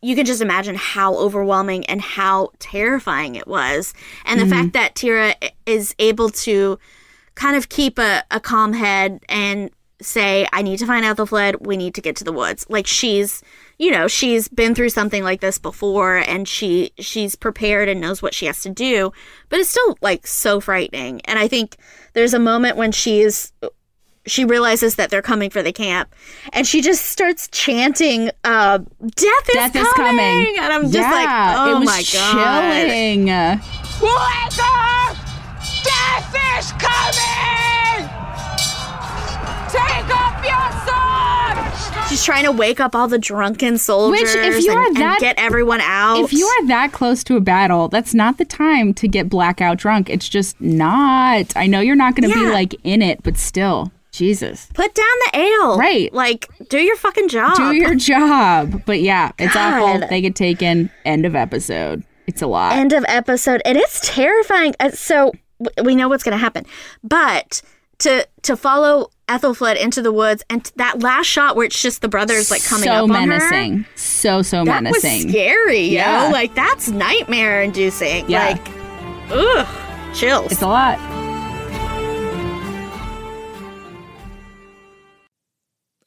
[0.02, 3.94] you can just imagine how overwhelming and how terrifying it was.
[4.26, 5.36] And the fact that Thyra
[5.68, 6.80] is able to
[7.36, 9.70] kind of keep a, a calm head and
[10.02, 11.66] say, I need to find Athelflaed.
[11.66, 12.66] We need to get to the woods.
[12.70, 13.42] Like she's,
[13.80, 18.22] you know, she's been through something like this before and she she's prepared and knows
[18.22, 19.12] what she has to do.
[19.50, 21.22] But it's still like so frightening.
[21.22, 21.78] And I think
[22.14, 23.54] there's a moment when she's
[24.28, 26.14] she realizes that they're coming for the camp
[26.52, 30.18] and she just starts chanting uh death is, Death is coming.
[30.18, 30.56] coming.
[30.58, 33.26] and i'm just Yeah, like oh it was my god chilling.
[34.02, 35.16] Wake up!
[35.84, 38.35] Death is coming!
[42.10, 44.96] She's trying to wake up all the drunken soldiers Which, if you and, are and
[44.98, 48.46] that- get everyone out If you are that close to a battle, that's not the
[48.46, 50.10] time to get blackout drunk.
[50.10, 51.56] It's just not.
[51.56, 54.68] I know you're not going to be like in it, but still, Jesus.
[54.74, 56.14] put down the ale Right.
[56.14, 58.84] like do your fucking job Do your job.
[58.86, 60.00] But yeah, it's awful.
[60.00, 60.10] God.
[60.10, 60.90] They get taken.
[61.06, 62.04] End of episode.
[62.28, 62.74] It's a lot.
[62.74, 65.32] end of episode and it's terrifying Uh, so
[65.84, 66.66] we know what's going to happen
[67.04, 67.62] but
[68.00, 72.02] to to follow ethelfled into the woods and t- that last shot where it's just
[72.02, 73.86] the brothers like coming so up on her menacing.
[73.96, 75.24] So so that menacing.
[75.26, 76.28] was scary Yeah.
[76.28, 78.50] yo like that's nightmare inducing Yeah.
[78.50, 78.68] like
[79.32, 79.68] ugh
[80.14, 80.52] chills.
[80.52, 81.00] It's a lot.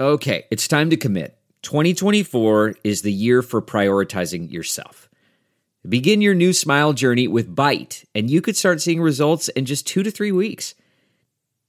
[0.01, 1.37] Okay, it's time to commit.
[1.63, 5.09] 2024 is the year for prioritizing yourself.
[5.89, 9.87] Begin your new smile journey with Byte, and you could start seeing results in just
[9.87, 10.75] two to three weeks.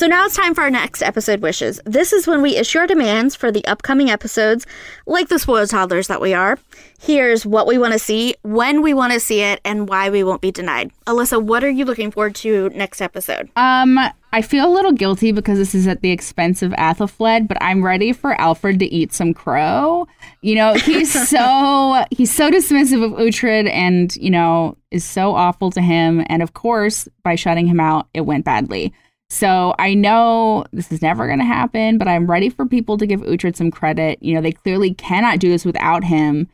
[0.00, 1.78] So now it's time for our next episode wishes.
[1.84, 4.66] This is when we issue our demands for the upcoming episodes,
[5.06, 6.58] like the spoiled toddlers that we are.
[6.98, 10.24] Here's what we want to see, when we want to see it, and why we
[10.24, 10.90] won't be denied.
[11.06, 13.50] Alyssa, what are you looking forward to next episode?
[13.56, 13.98] Um,
[14.32, 17.84] I feel a little guilty because this is at the expense of Athelflaed, but I'm
[17.84, 20.08] ready for Alfred to eat some crow.
[20.40, 25.70] You know, he's so he's so dismissive of Uhtred and, you know, is so awful
[25.72, 26.24] to him.
[26.30, 28.94] And of course, by shutting him out, it went badly.
[29.30, 33.06] So I know this is never going to happen, but I'm ready for people to
[33.06, 34.20] give Uhtred some credit.
[34.20, 36.48] You know, they clearly cannot do this without him.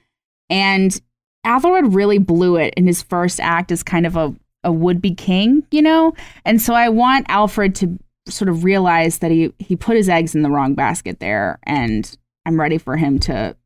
[0.51, 1.01] And
[1.45, 5.15] Athelred really blew it in his first act as kind of a, a would be
[5.15, 6.13] king, you know?
[6.45, 7.99] And so I want Alfred to
[8.29, 11.59] sort of realize that he, he put his eggs in the wrong basket there.
[11.63, 12.15] And
[12.45, 13.57] I'm ready for him to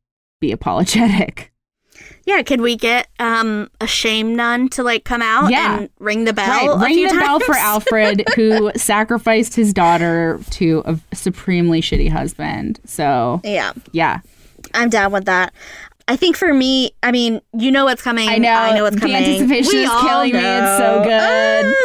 [0.41, 1.50] be apologetic.
[2.27, 5.79] Yeah, could we get um, a shame nun to like come out Yeah.
[5.81, 6.77] and ring the bell?
[6.77, 7.55] Right, ring the bell for?
[7.57, 12.79] Alfred, who sacrificed his daughter to a supremely shitty husband.
[12.85, 13.73] So Yeah.
[13.93, 14.21] yeah,
[14.75, 15.53] I'm down with that.
[16.09, 18.29] I think for me, I mean, you know what's coming.
[18.29, 18.53] I know.
[18.53, 19.17] I know what's The coming.
[19.17, 20.41] anticipation We is killing me.
[20.43, 21.77] It's so good.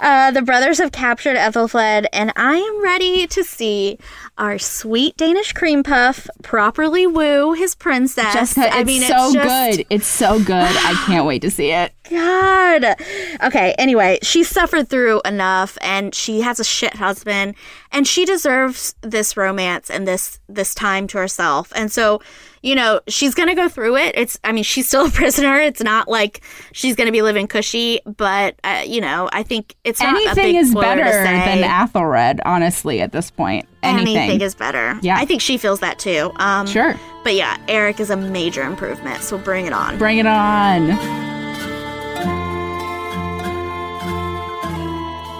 [0.00, 3.98] Ah, uh, the brothers have captured Ethelfled, and I am ready to see
[4.38, 8.32] our sweet Danish cream puff properly woo his princess.
[8.32, 9.86] Jessica, it's I mean, so it's just, good.
[9.90, 10.54] It's so good.
[10.54, 11.92] I can't wait to see it.
[12.10, 12.96] God.
[13.42, 17.54] Okay, anyway, she suffered through enough and she has a shit husband
[17.90, 21.72] and she deserves this romance and this this time to herself.
[21.76, 22.20] And so,
[22.62, 24.14] you know, she's going to go through it.
[24.16, 25.56] It's I mean, she's still a prisoner.
[25.56, 26.42] It's not like
[26.72, 30.74] she's going to be living cushy, but uh, you know, I think it's Anything is
[30.74, 33.66] better than Athelred, honestly, at this point.
[33.82, 34.16] Anything.
[34.16, 34.98] Anything is better.
[35.02, 35.16] Yeah.
[35.18, 36.30] I think she feels that too.
[36.36, 36.94] Um, Sure.
[37.24, 39.22] But yeah, Erik is a major improvement.
[39.22, 39.98] So bring it on.
[39.98, 41.41] Bring it on.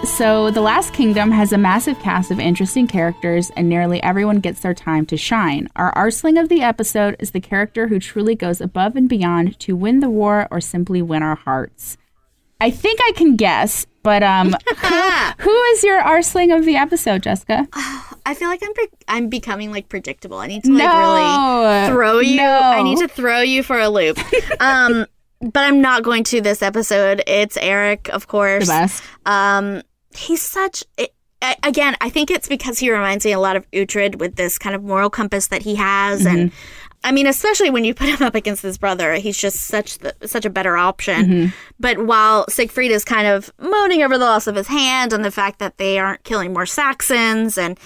[0.05, 4.61] So, The Last Kingdom has a massive cast of interesting characters, and nearly everyone gets
[4.61, 5.69] their time to shine.
[5.77, 9.75] Our Arsling of the episode is the character who truly goes above and beyond to
[9.77, 11.97] win the war or simply win our hearts.
[12.61, 14.97] I think I can guess, but um, who,
[15.39, 17.67] who is your Arsling of the episode, Jessica?
[18.27, 20.39] I feel like I'm pre- I'm becoming like predictable.
[20.39, 21.63] I need to like No.
[21.65, 22.37] really throw you.
[22.37, 22.59] No.
[22.61, 24.19] I need to throw you for a loop.
[24.61, 25.07] um,
[25.41, 27.23] but I'm not going to this episode.
[27.27, 28.67] It's Erik, of course.
[28.67, 29.03] The best.
[29.27, 29.83] Um,
[30.15, 30.85] he's such.
[30.97, 31.15] It,
[31.63, 34.75] again, I think it's because he reminds me a lot of Uhtred with this kind
[34.75, 36.57] of moral compass that he has, and mm-hmm.
[37.05, 40.15] I mean, especially when you put him up against his brother, he's just such the,
[40.25, 41.25] such a better option.
[41.25, 41.47] Mm-hmm.
[41.81, 45.31] But while Siegfried is kind of moaning over the loss of his hand and the
[45.31, 47.79] fact that they aren't killing more Saxons and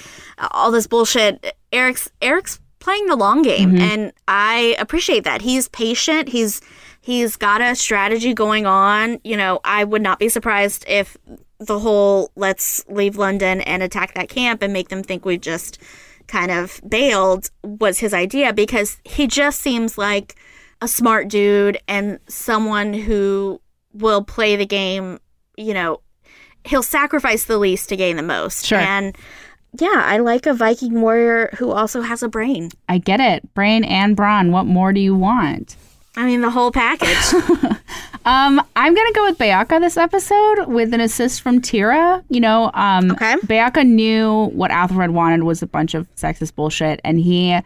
[0.50, 3.80] all this bullshit, Erik's Erik's playing the long game, mm-hmm.
[3.80, 5.42] and I appreciate that.
[5.42, 6.28] He's patient.
[6.28, 6.60] He's
[7.00, 9.18] he's got a strategy going on.
[9.24, 11.16] You know, I would not be surprised if
[11.58, 15.78] the whole let's leave London and attack that camp and make them think we just
[16.26, 20.36] kind of bailed was his idea because he just seems like
[20.82, 23.60] a smart dude and someone who
[23.92, 25.18] will play the game,
[25.56, 26.00] you know,
[26.64, 28.66] he'll sacrifice the least to gain the most.
[28.66, 28.78] Sure.
[28.78, 29.16] And
[29.78, 32.70] yeah, I like a Viking warrior who also has a brain.
[32.88, 33.52] I get it.
[33.54, 34.52] Brain and brawn.
[34.52, 35.76] What more do you want?
[36.16, 37.76] I mean, the whole package.
[38.26, 42.24] Um, I'm gonna go with Beocca this episode with an assist from Thyra.
[42.28, 43.36] You know, um, Okay.
[43.36, 47.56] Beocca knew what Athelred wanted was a bunch of sexist bullshit, and he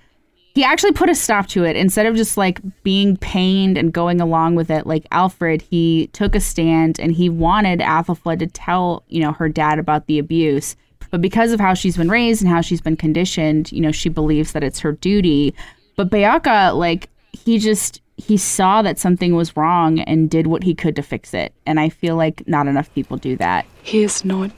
[0.55, 4.21] he actually put a stop to it instead of just like being pained and going
[4.21, 9.05] along with it like alfred he took a stand and he wanted athelflaed to tell
[9.09, 10.75] you know her dad about the abuse
[11.13, 14.09] but because of how she's been raised and how she's been conditioned you know she
[14.09, 15.55] believes that it's her duty
[15.97, 20.75] but Beocca, like he just he saw that something was wrong and did what he
[20.75, 24.25] could to fix it and i feel like not enough people do that He is
[24.25, 24.51] not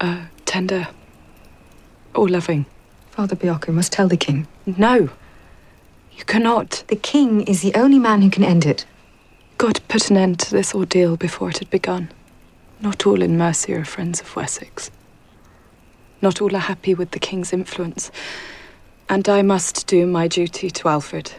[0.00, 0.88] uh, tender
[2.14, 2.66] or loving.
[3.10, 4.46] Father Beocca must tell the king.
[4.66, 5.10] No,
[6.16, 6.84] you cannot.
[6.88, 8.84] The king is the only man who can end it.
[9.56, 12.10] God put an end to this ordeal before it had begun.
[12.80, 14.90] Not all in Mercia are friends of Wessex.
[16.22, 18.10] Not all are happy with the king's influence.
[19.08, 21.32] And I must do my duty to Alfred.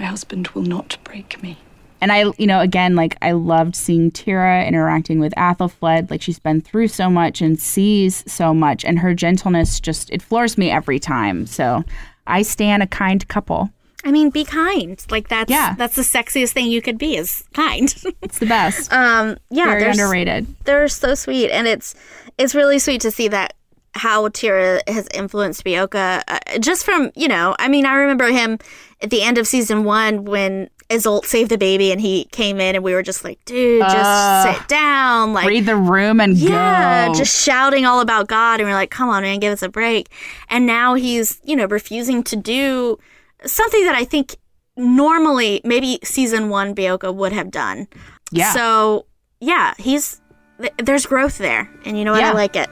[0.00, 1.58] My husband will not break me.
[2.00, 6.38] and i you know again like i loved seeing thyra interacting with athelflaed like she's
[6.38, 10.70] been through so much and sees so much and her gentleness just it floors me
[10.70, 11.84] every time so
[12.26, 13.68] i stand a kind couple
[14.02, 14.96] I mean, be kind.
[15.10, 15.74] Like that's Yeah.
[15.76, 17.94] that's the sexiest thing you could be is kind.
[18.22, 20.46] it's the best um, yeah, Very they're s- underrated.
[20.64, 21.94] They're so sweet, and it's
[22.38, 23.52] it's really sweet to see that
[23.92, 26.22] how Thyra has influenced Beocca.
[26.26, 28.58] Uh, just from you know, I mean, I remember him
[29.02, 32.74] at the end of season one when Iseult saved the baby, and he came in,
[32.74, 36.36] and we were just like, dude, just Uh, sit down, like read the room and
[36.36, 39.62] yeah, go just shouting all about God, and we're like, come on, man, give us
[39.62, 40.08] a break.
[40.48, 42.98] And now he's, you know, refusing to do
[43.46, 44.36] something that I think
[44.76, 47.86] normally maybe season one Beocca would have done.
[48.32, 48.52] Yeah.
[48.52, 49.06] So
[49.40, 50.20] yeah, he's
[50.60, 52.20] th- there's growth there, and you know what?
[52.20, 52.30] Yeah.
[52.30, 52.68] I like it.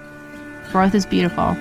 [0.73, 1.57] growth is beautiful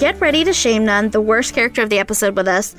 [0.00, 2.74] Get ready to shame nun, the worst character of the episode with us.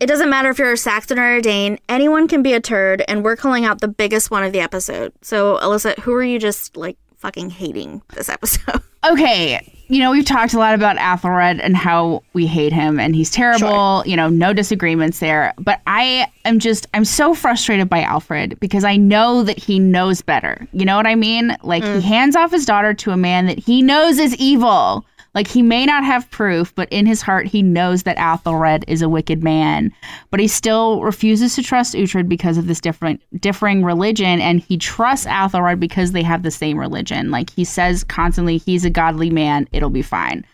[0.00, 3.04] It doesn't matter if you're a Saxon or a Dane, anyone can be a turd,
[3.08, 5.12] and we're calling out the biggest one of the episode.
[5.20, 8.80] So, Alyssa, who are you just like fucking hating this episode?
[9.04, 13.14] okay you know we've talked a lot about athelred and how we hate him and
[13.14, 15.52] he's terrible you know no disagreements there.
[15.58, 20.22] But i am just i'm so frustrated by alfred because i know that he knows
[20.22, 20.66] better.
[20.72, 21.56] You know what i mean?
[21.62, 22.00] Like he mm.
[22.00, 25.04] hands off his daughter to a man that he knows is evil
[25.34, 29.02] like he may not have proof but in his heart he knows that athelred is
[29.02, 29.92] a wicked man.
[30.30, 34.76] But he still refuses to trust uhtred because of this different differing religion and he
[34.76, 37.30] trusts athelred because they have the same religion.
[37.30, 40.44] Like he says constantly he's a godly man it'll be fine.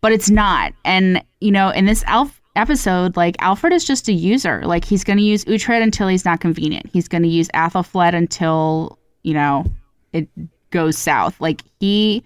[0.00, 0.72] But it's not.
[0.84, 4.62] And you know in this Alf- episode like alfred is just a user.
[4.64, 6.86] Like he's going to use uhtred until he's not convenient.
[6.92, 9.64] He's going to use athelflaed until you know
[10.12, 10.28] it
[10.70, 11.40] goes south.
[11.40, 12.24] Like he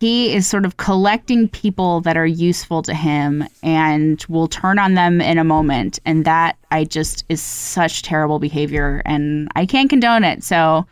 [0.00, 4.94] he is sort of collecting people that are useful to him and will turn on
[4.94, 9.88] them in a moment and that i just is such terrible behavior and i can't
[9.90, 10.86] condone it so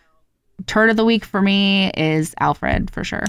[0.66, 3.24] turd of the week for me is alfred for sure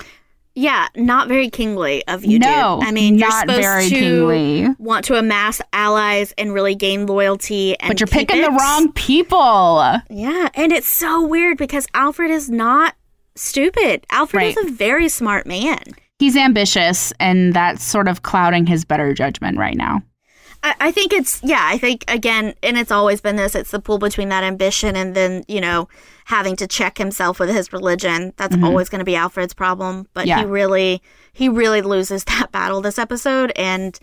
[0.58, 2.88] Yeah, not very kingly of you, No, dude.
[2.88, 4.68] I mean, you're not supposed very to kingly.
[4.80, 7.78] want to amass allies and really gain loyalty.
[7.78, 12.50] And but you're picking the wrong people Yeah, and it's so weird because Alfred is
[12.50, 12.96] not
[13.36, 14.06] stupid.
[14.10, 14.58] Alfred Right.
[14.58, 15.82] is a very smart man.
[16.20, 20.02] he's ambitious and that's sort of clouding his better judgment right now
[20.64, 21.62] I, I think it's yeah.
[21.62, 23.54] I think again, and it's always been this.
[23.54, 25.88] It's the pull between that ambition and then you know
[26.24, 28.34] having to check himself with his religion.
[28.38, 28.64] That's Mhm.
[28.64, 30.08] always going to be Alfred's problem.
[30.16, 30.40] But Yeah.
[30.40, 34.00] he really, he really loses that battle this episode, and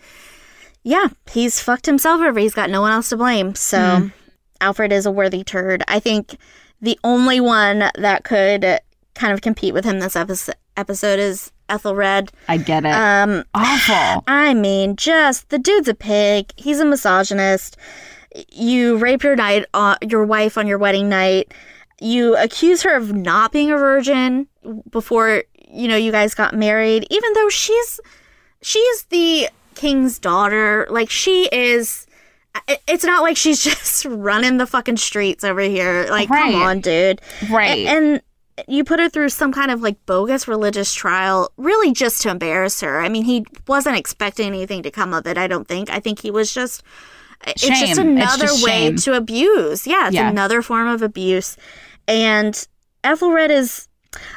[0.83, 2.39] yeah, he's fucked himself over.
[2.39, 3.55] He's got no one else to blame.
[3.55, 4.13] So Mhm.
[4.61, 5.83] Alfred is a worthy turd.
[5.89, 6.37] I think
[6.81, 8.79] the only one that could
[9.15, 12.31] kind of compete with him this episode episode is Ethelred.
[12.47, 16.51] i get it Um, awful I mean, just the dude's a pig.
[16.57, 17.77] He's a misogynist.
[18.51, 21.53] You rape your night, uh, your wife on your wedding night.
[22.01, 24.47] You accuse her of not being a virgin
[24.89, 27.99] before you know you guys got married, even though she's
[28.61, 30.87] she's the king's daughter.
[30.89, 32.07] Like she is.
[32.87, 36.07] It's not like she's just running the fucking streets over here.
[36.09, 36.51] Like, Right.
[36.53, 37.21] come on, dude.
[37.49, 37.85] Right.
[37.85, 38.21] A- and
[38.67, 42.81] you put her through some kind of like bogus religious trial, really just to embarrass
[42.81, 42.99] her.
[43.01, 45.37] I mean, he wasn't expecting anything to come of it.
[45.37, 45.89] I don't think.
[45.89, 46.83] I think he was just.
[47.45, 47.71] It's Shame.
[47.71, 48.95] just It's another just way shame.
[48.97, 49.85] to abuse.
[49.85, 50.29] Yeah, it's Yeah.
[50.29, 51.57] another form of abuse.
[52.07, 52.67] And
[53.03, 53.87] Ethelred is.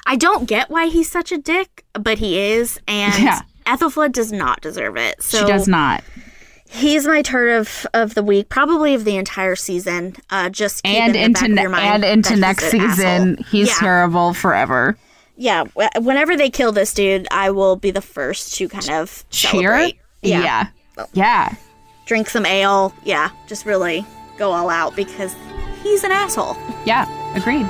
[0.07, 3.41] I don't get why he's such a dick, but he is, and Yeah.
[3.67, 5.23] Ethelflaed does not deserve it.
[5.23, 6.03] So she does not
[6.77, 10.15] He's my turd of, of the week, probably of the entire season.
[10.31, 13.45] Uh, just keep and in into mind and into next season asshole.
[13.51, 13.75] he's Yeah.
[13.79, 14.97] terrible forever
[15.37, 15.65] Yeah,
[15.99, 19.99] whenever they kill this dude, I will be the first to kind of cheer celebrate.
[20.23, 20.69] yeah
[21.13, 21.55] yeah
[22.07, 22.95] Drink some ale.
[23.05, 24.07] Yeah, just really
[24.39, 25.35] go all out because
[25.83, 26.57] he's an asshole.
[26.85, 27.07] yeah
[27.37, 27.67] agreed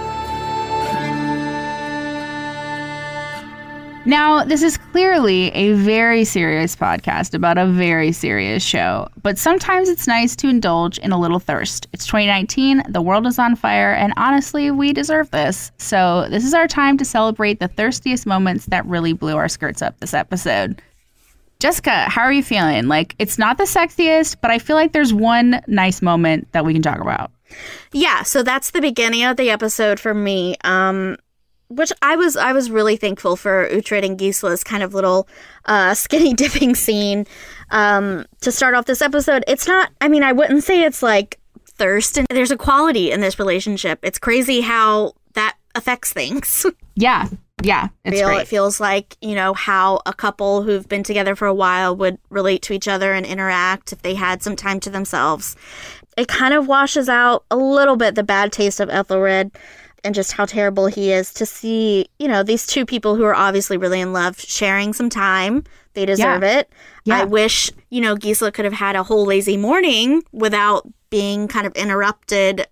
[4.07, 9.89] Now, this is clearly a very serious podcast about a very serious show, but sometimes
[9.89, 11.89] it's nice to indulge in a little thirst.
[11.93, 15.73] It's 2019, the world is on fire, and honestly, we deserve this.
[15.79, 19.83] So, this is our time to celebrate the thirstiest moments that really blew our skirts
[19.83, 20.81] up this episode.
[21.59, 22.87] Jessica, how are you feeling?
[22.87, 26.75] Like, it's not the sexiest, but I feel like there's one nice moment that we
[26.75, 27.33] can talk about.
[27.93, 30.55] Yeah, so that's the beginning of the episode for me.
[30.63, 31.17] Um,
[31.69, 35.29] which I was I was really thankful for Uhtred and Gisela's kind of little
[35.65, 37.27] uh, skinny dipping scene
[37.71, 39.45] um, to start off this episode.
[39.47, 39.91] It's not.
[40.01, 43.99] I mean, I wouldn't say it's like thirst, and there's a quality in this relationship.
[44.03, 46.67] It's crazy how that affects things.
[46.99, 47.29] Yeah,
[47.63, 48.41] yeah, it's great.
[48.41, 52.17] it feels like you know how a couple who've been together for a while would
[52.31, 55.57] relate to each other and interact if they had some time to themselves.
[56.17, 59.51] It kind of washes out a little bit the bad taste of Ethelred
[60.05, 63.35] and just how terrible he is to see, you know, these two people who are
[63.35, 65.65] obviously really in love sharing some time.
[65.95, 66.59] They deserve Yeah.
[66.61, 66.73] it.
[67.11, 71.67] I wish, you know, Gisela could have had a whole lazy morning without being kind
[71.67, 72.67] of interrupted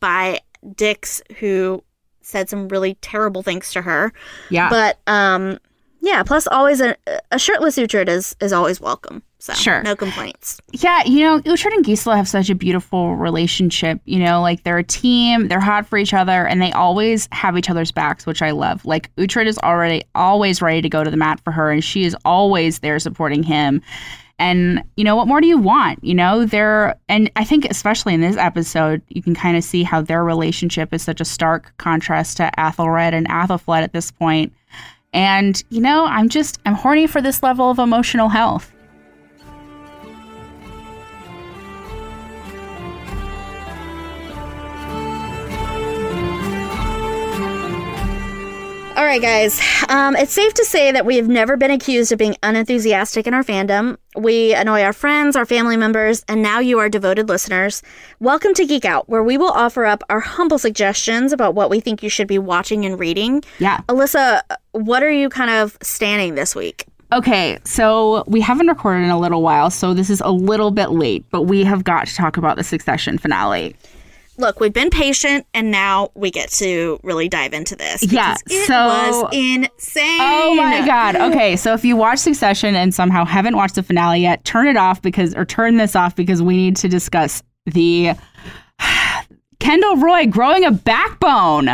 [0.00, 0.40] by
[0.76, 1.82] Dix, who
[2.22, 4.12] said some really terrible things to her.
[4.50, 4.68] Yeah.
[4.70, 5.58] But um
[6.00, 6.96] yeah, plus always a,
[7.32, 9.22] a shirtless Uhtred is is always welcome.
[9.40, 9.82] So Sure.
[9.82, 10.60] no complaints.
[10.72, 14.00] Yeah, you know, Uhtred and Gisela have such a beautiful relationship.
[14.04, 17.56] You know, like they're a team, they're hot for each other, and they always have
[17.56, 18.84] each other's backs, which I love.
[18.84, 22.04] Like Uhtred is already always ready to go to the mat for her, and she
[22.04, 23.80] is always there supporting him.
[24.40, 26.02] And you know, what more do you want?
[26.02, 29.82] You know, they're and I think especially in this episode, you can kind of see
[29.84, 34.52] how their relationship is such a stark contrast to Athelred and Athelflaed at this point.
[35.12, 38.72] And you know, I'm just I'm horny for this level of emotional health.
[48.98, 49.60] All right, guys.
[49.88, 53.32] Um, it's safe to say that we have never been accused of being unenthusiastic in
[53.32, 53.96] our fandom.
[54.16, 57.80] We annoy our friends, our family members, and now you, are devoted listeners.
[58.18, 61.78] Welcome to Geek Out, where we will offer up our humble suggestions about what we
[61.78, 63.44] think you should be watching and reading.
[63.60, 63.82] Yeah.
[63.88, 64.40] Alyssa,
[64.72, 66.84] what are you kind of standing this week?
[67.12, 70.90] Okay, so we haven't recorded in a little while, so this is a little bit
[70.90, 73.76] late, but we have got to talk about the Succession finale.
[74.38, 78.04] Look, we've been patient, and now we get to really dive into this.
[78.04, 80.20] Yeah, it so- was insane.
[80.20, 81.16] Oh my god.
[81.16, 84.76] Okay, so if you watch Succession and somehow haven't watched the finale yet, turn it
[84.76, 88.12] off because or turn this off because we need to discuss the
[89.60, 91.68] Kendall Roy growing a backbone.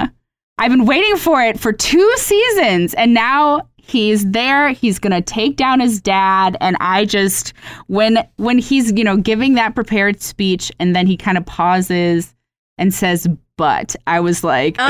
[0.57, 5.21] I've been waiting for it for 2 seasons and now he's there he's going to
[5.21, 7.53] take down his dad and I just
[7.89, 12.34] when when he's, you know, giving that prepared speech and then he kind of pauses
[12.79, 14.77] and says but I was like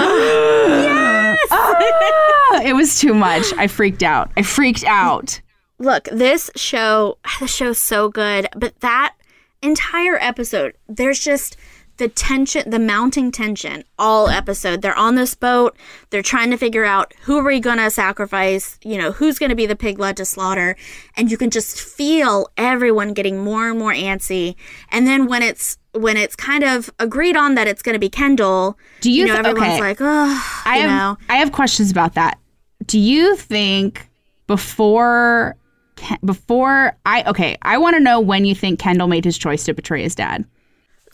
[1.50, 3.52] Ah, it was too much.
[3.56, 4.30] I freaked out.
[4.36, 5.40] I freaked out.
[5.78, 9.14] Look, this show, the show's so good, but that
[9.62, 11.56] entire episode, there's just
[11.96, 14.82] the tension, the mounting tension all episode.
[14.82, 15.76] They're on this boat.
[16.10, 19.50] They're trying to figure out who are we going to sacrifice, you know, who's going
[19.50, 20.76] to be the pig led to slaughter.
[21.16, 24.56] And you can just feel everyone getting more and more antsy.
[24.90, 28.08] And then when it's, when it's kind of agreed on that it's going to be
[28.08, 29.80] Kendall, Do you, know, th- everyone's okay.
[29.80, 31.24] like, oh, I you have know.
[31.28, 32.38] I have questions about that.
[32.86, 34.08] Do you think
[34.46, 35.56] before
[36.24, 39.74] before I okay, I want to know when you think Kendall made his choice to
[39.74, 40.44] betray his dad.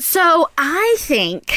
[0.01, 1.55] So I think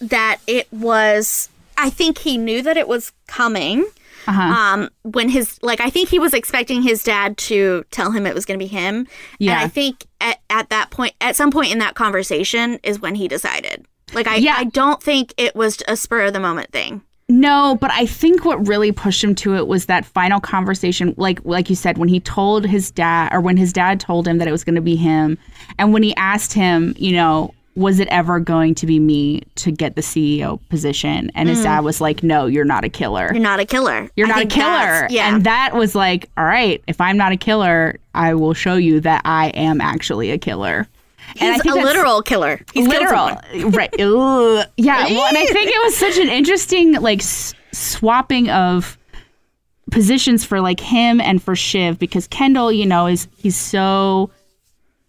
[0.00, 1.48] that it was.
[1.76, 3.84] I think he knew that it was coming.
[4.26, 4.40] Uh-huh.
[4.40, 8.34] Um, when his like, I think he was expecting his dad to tell him it
[8.34, 9.06] was going to be him.
[9.38, 9.52] Yeah.
[9.52, 13.16] And I think at, at that point, at some point in that conversation, is when
[13.16, 13.84] he decided.
[14.14, 14.54] Like, I, Yeah.
[14.56, 17.02] I don't think it was a spur of the moment thing.
[17.28, 21.40] No, but I think what really pushed him to it was that final conversation, like
[21.44, 24.48] like you said, when he told his dad, or when his dad told him that
[24.48, 25.38] it was going to be him,
[25.78, 29.72] and when he asked him, you know, was it ever going to be me to
[29.72, 31.30] get the CEO position?
[31.34, 31.64] And his Mm.
[31.64, 33.28] dad was like, "No, you're not a killer.
[33.32, 34.08] You're not a killer.
[34.16, 35.34] You're I not a killer." Yeah.
[35.34, 39.00] And that was like, "All right, if I'm not a killer, I will show you
[39.00, 40.86] that I am actually a killer."
[41.36, 42.60] He's a literal killer.
[42.74, 43.30] He's literal,
[43.70, 43.92] right?
[43.98, 44.06] Yeah.
[44.06, 44.66] Well,
[45.26, 48.96] and I think it was such an interesting like s- swapping of
[49.90, 54.30] positions for like him and for Shiv because Kendall, you know, is he's so.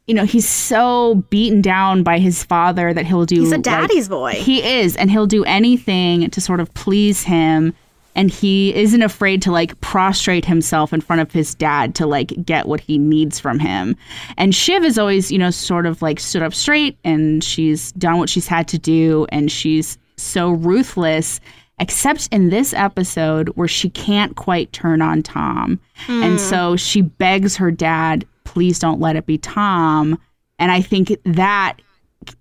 [0.08, 3.42] You know, he's so beaten down by his father that he'll do.
[3.42, 4.32] He's a like- daddy's boy.
[4.34, 7.74] He is, and he'll do anything to sort of please him.
[8.18, 12.32] And he isn't afraid to like prostrate himself in front of his dad to like
[12.46, 13.98] get what he needs from him.
[14.38, 18.18] And Shiv is always, you know, sort of like stood up straight and she's done
[18.18, 21.42] what she's had to do and she's so ruthless.
[21.78, 25.78] except in this episode where she can't quite turn on Tom.
[26.08, 26.38] And Hmm.
[26.38, 30.18] so she begs her dad, please don't let it be Tom.
[30.58, 31.78] And I think that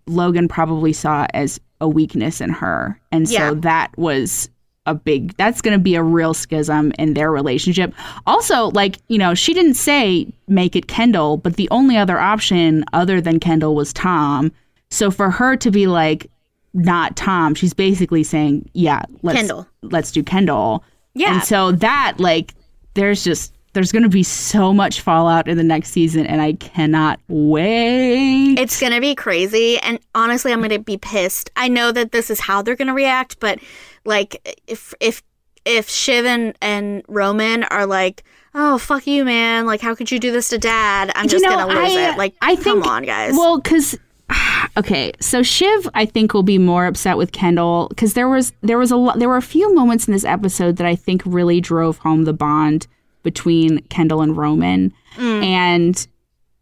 [0.07, 2.99] Logan probably saw as a weakness in her.
[3.13, 3.55] And so Yeah.
[3.57, 4.49] that was
[4.87, 7.95] a big that's going to be a real schism in their relationship.
[8.27, 12.85] Also, like, you know, she didn't say make it Kendall, but the only other option
[12.93, 14.53] other than Kendall was Tom.
[14.91, 16.31] So for her to be like
[16.75, 19.67] not Tom, she's basically saying, yeah, let's Kendall.
[19.83, 20.85] let's do Kendall.
[21.15, 21.35] Yeah.
[21.35, 22.53] And so that like
[22.93, 26.55] there's just there's going to be so much fallout in the next season and I
[26.55, 28.55] cannot wait.
[28.59, 31.51] It's gonna be crazy, and honestly, I'm gonna be pissed.
[31.57, 33.59] I know that this is how they're gonna react, but
[34.05, 35.22] like, if if
[35.64, 38.22] if Shiv and, and Roman are like,
[38.55, 39.66] "Oh fuck you, man!
[39.66, 42.12] Like, how could you do this to Dad?" I'm You just know, gonna lose I-
[42.12, 42.18] it.
[42.18, 43.33] Like, I come think- on, guys.
[43.35, 43.99] Well, because
[44.77, 48.79] okay, so Shiv, I think will be more upset with Kendall because there was there
[48.79, 51.61] was a lot there were a few moments in this episode that I think really
[51.61, 52.87] drove home the bond
[53.25, 55.43] between Kendall and Roman, Mm.
[55.45, 56.07] and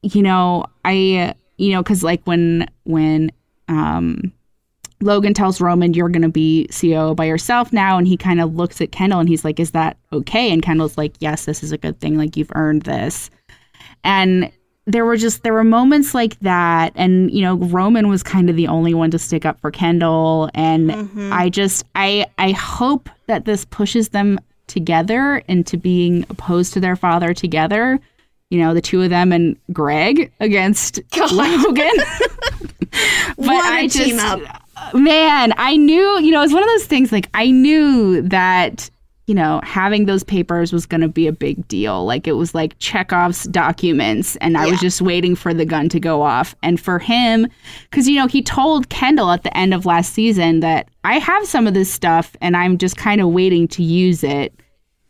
[0.03, 3.31] you know I you know because like when when
[3.69, 4.33] um
[5.01, 7.99] Logan tells Roman, You're going to be CEO by yourself now.
[7.99, 10.53] And he kind of looks at Kendall and he's like, Is that okay?
[10.53, 12.17] And Kendall's like, Yes, this is a good thing.
[12.17, 13.29] Like, you've earned this.
[14.05, 14.53] And
[14.87, 16.93] there were just, there were moments like that.
[16.95, 20.51] And, you know, Roman was kind of the only one to stick up for Kendall.
[20.55, 21.33] And Mhm.
[21.33, 24.39] I just, I, I hope that this pushes them
[24.73, 28.01] together into being opposed to their father together.
[28.51, 31.01] You know, the two of them and Greg against
[31.33, 31.91] Logan.
[32.81, 34.41] but What a I just, team up.
[34.95, 38.91] man, I knew, you know, it's one of those things like I knew that,
[39.27, 42.05] you know, having those papers was going to be a big deal.
[42.05, 46.01] Like it was like Chekhov's documents, and I was just waiting for the gun to
[46.01, 46.57] go off.
[46.63, 47.47] And for him,
[47.91, 51.47] because, you know, he told Kendall at the end of last season that I have
[51.47, 54.53] some of this stuff and I'm just kind of waiting to use it.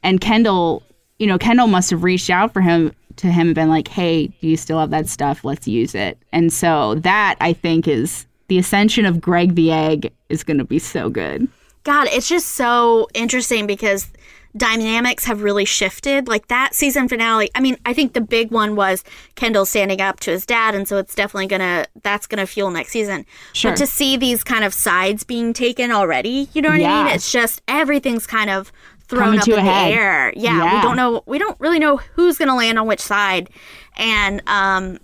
[0.03, 0.83] And Kendall,
[1.19, 4.27] you know, Kendall must have reached out for him to him and been like, "Hey,
[4.27, 5.45] do you still have that stuff?
[5.45, 10.13] Let's use it." And so that I think is the ascension of Greg the Egg
[10.29, 11.49] is going to be so good.
[11.85, 14.11] God, it's just so interesting because
[14.57, 16.29] dynamics have really shifted.
[16.29, 19.03] Like that season finale, I mean, I think the big one was
[19.35, 22.91] Kendall standing up to his dad, and so it's definitely gonna that's gonna fuel next
[22.91, 23.25] season.
[23.53, 23.71] Sure.
[23.73, 27.15] But to see these kind of sides being taken already, you know what I mean?
[27.15, 28.71] It's just everything's kind of
[29.09, 29.93] thrown Coming up in the head.
[29.93, 30.33] air.
[30.37, 30.77] Yeah, Yeah.
[30.77, 33.51] we don't know we don't really know who's gonna land on which side.
[33.97, 34.99] And um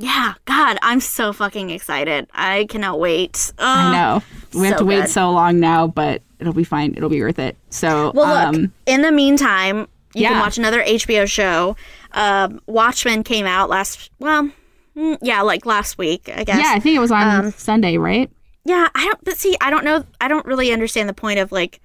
[0.00, 2.28] yeah, God, I'm so fucking excited.
[2.32, 3.52] I cannot wait.
[3.58, 4.22] I know
[4.54, 6.94] we have so to wait so long now, but it'll be fine.
[6.96, 7.56] It'll be worth it.
[7.70, 8.56] So, Well, look.
[8.62, 11.76] um, in the meantime, you can watch another HBO show.
[12.12, 14.10] Um, Watchmen came out last.
[14.18, 14.50] Well,
[14.96, 16.58] mm, yeah, like last week, I guess.
[16.58, 18.30] yeah, I think it was on Um, Sunday, right?
[18.64, 19.22] yeah, I don't.
[19.24, 20.04] But see, I don't know.
[20.20, 21.80] I don't really understand the point of like,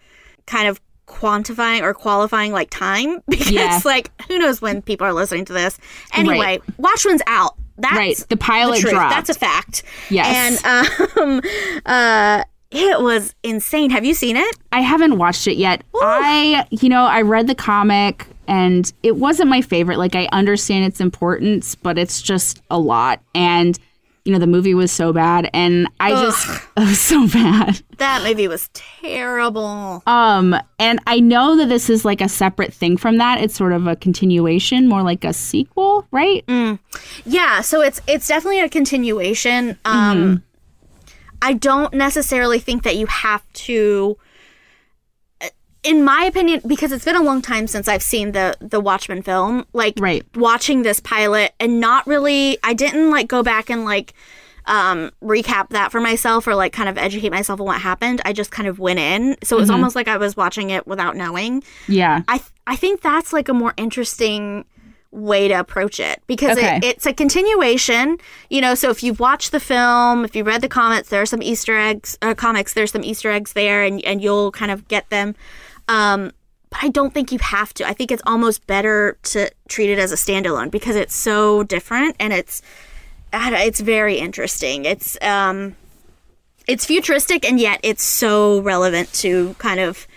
[0.45, 3.79] kind of quantifying or qualifying like time because Yeah.
[3.85, 5.77] like who knows when people are listening to this.
[6.13, 6.61] Anyway, Right.
[6.77, 7.55] Watchmen's out.
[7.77, 8.17] That's Right.
[8.29, 8.93] The pilot truth.
[8.93, 9.09] dropped.
[9.13, 9.83] That's a fact.
[10.09, 10.63] Yes.
[10.65, 11.41] And um,
[11.85, 12.43] uh,
[12.73, 13.89] it was insane.
[13.91, 14.55] Have you seen it?
[14.71, 15.83] I haven't watched it yet.
[15.95, 19.97] I, you know, I read the comic and it wasn't my favorite.
[19.97, 23.21] Like, I understand its importance, but it's just a lot.
[23.33, 23.77] And,
[24.25, 25.49] you know, the movie was so bad.
[25.53, 26.47] And I just,
[26.77, 27.81] it was so bad.
[27.97, 30.03] That movie was terrible.
[30.07, 33.39] Um, and I know that this is like a separate thing from that.
[33.41, 36.45] It's sort of a continuation, more like a sequel, right?
[36.47, 36.79] Mm.
[37.25, 39.77] Yeah, so it's it's definitely a continuation.
[39.85, 40.35] Um Mm-hmm.
[41.43, 44.17] I don't necessarily think that you have to
[45.41, 45.49] uh,
[45.83, 49.21] in my opinion because it's been a long time since I've seen the the Watchmen
[49.21, 50.25] film, like right.
[50.35, 54.13] watching this pilot and not really I didn't like go back and like
[54.65, 58.21] um recap that for myself or like kind of educate myself on what happened.
[58.23, 59.35] I just kind of went in.
[59.43, 59.73] So it was Mhm.
[59.73, 61.63] almost like I was watching it without knowing.
[61.89, 62.21] Yeah.
[62.29, 64.63] I th- I think that's like a more interesting
[65.13, 66.77] way to approach it because Okay.
[66.77, 68.17] it, it's a continuation.
[68.49, 71.25] You know, so if you've watched the film, if you read the comics, there are
[71.25, 72.17] some Easter eggs.
[72.21, 75.35] Uh, comics, there's some Easter eggs there, and and you'll kind of get them.
[75.87, 76.31] Um,
[76.69, 77.87] but I don't think you have to.
[77.87, 82.15] I think it's almost better to treat it as a standalone because it's so different
[82.19, 82.61] and it's
[83.31, 84.85] it's very interesting.
[84.85, 85.75] It's um
[86.65, 90.07] it's futuristic and yet it's so relevant to kind of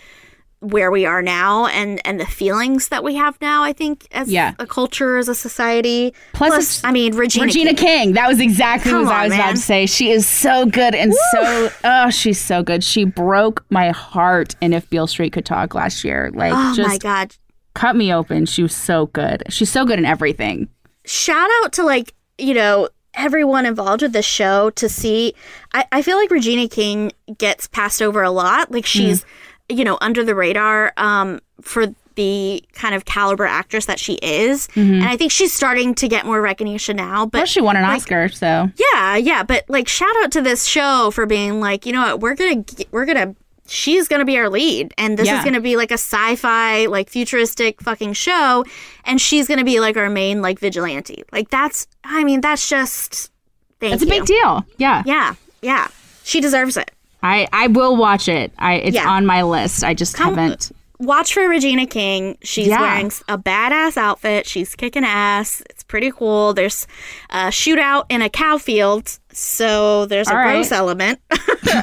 [0.60, 4.30] where we are now and and the feelings that we have now i think as
[4.30, 4.54] Yeah.
[4.58, 8.12] a culture as a society Plus, plus, i mean regina, Regina King.
[8.14, 9.86] That was exactly Come what I on, was about to say.
[9.86, 12.82] She is so good and so oh, she's so good.
[12.82, 16.30] She broke my heart in If Beale Street Could Talk last year.
[16.34, 17.34] Like oh just my god
[17.74, 18.46] cut me open.
[18.46, 19.42] She was so good.
[19.50, 20.68] She's so good in everything.
[21.04, 25.32] shout out to like you know everyone involved with the show to see
[25.72, 28.88] i, I feel like regina king gets passed over a lot like mm.
[28.88, 29.24] she's
[29.68, 34.68] you know, under the radar um, for the kind of caliber actress that she is.
[34.68, 35.00] Mhm.
[35.00, 37.26] And I think she's starting to get more recognition now.
[37.26, 40.40] But Well, she won an like, Oscar, so Yeah, yeah, but like shout out to
[40.40, 43.34] this show for being like, you know what, we're gonna we're gonna
[43.68, 45.38] she's gonna be our lead, and this Yeah.
[45.40, 48.64] is gonna be like a sci-fi like futuristic fucking show,
[49.04, 51.22] and she's gonna be like our main like vigilante.
[51.32, 53.30] Like that's, I mean, that's just
[53.78, 54.64] thank It's a big deal.
[54.78, 55.02] Yeah.
[55.04, 55.88] Yeah, yeah,
[56.24, 56.90] she deserves it.
[57.22, 58.52] I I will watch it.
[58.58, 59.08] I it's Yeah.
[59.08, 59.82] on my list.
[59.84, 60.70] I just haven't.
[60.98, 62.38] Watch for Regina King.
[62.42, 62.80] She's Yeah.
[62.80, 64.46] wearing a badass outfit.
[64.46, 65.62] She's kicking ass.
[65.68, 66.54] It's pretty cool.
[66.54, 66.86] There's
[67.28, 70.52] a shootout in a cow field, so there's a All right.
[70.54, 71.20] gross element.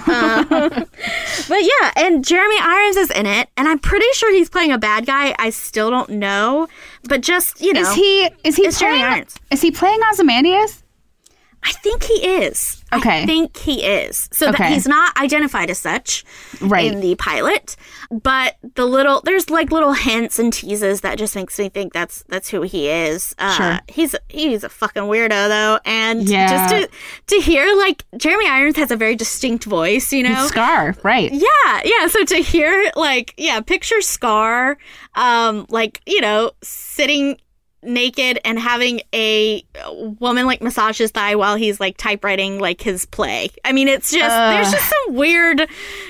[0.08, 0.70] Uh,
[1.50, 4.78] but yeah, and Jeremy Irons is in it, and I'm pretty sure he's playing a
[4.78, 5.36] bad guy.
[5.38, 6.68] I still don't know,
[7.04, 9.36] but just you know, Is he is he it's Jeremy playing Irons.
[9.52, 10.83] is he playing Ozymandias?
[11.66, 12.84] I think he is.
[12.92, 13.24] Okay.
[13.24, 14.30] I think he is.
[14.32, 16.24] So that he's not identified as such
[16.62, 16.92] Right.
[16.92, 17.76] in the pilot,
[18.12, 22.24] but the little there's like little hints and teases that just makes me think that's
[22.30, 23.34] that's who he is.
[23.40, 23.80] Uh, Sure.
[23.88, 26.50] He's he's a fucking weirdo though, and Yeah.
[26.50, 30.46] just to to hear like Jeremy Irons has a very distinct voice, you know.
[30.48, 31.32] Scar, right?
[31.32, 32.08] Yeah, yeah.
[32.08, 34.78] So to hear like, yeah, picture Scar,
[35.16, 37.38] um, like you know, sitting
[37.86, 39.64] naked and having a
[40.20, 43.50] woman like massage his thigh while he's like typewriting like his play.
[43.66, 45.68] I mean, it's just there's just some weird.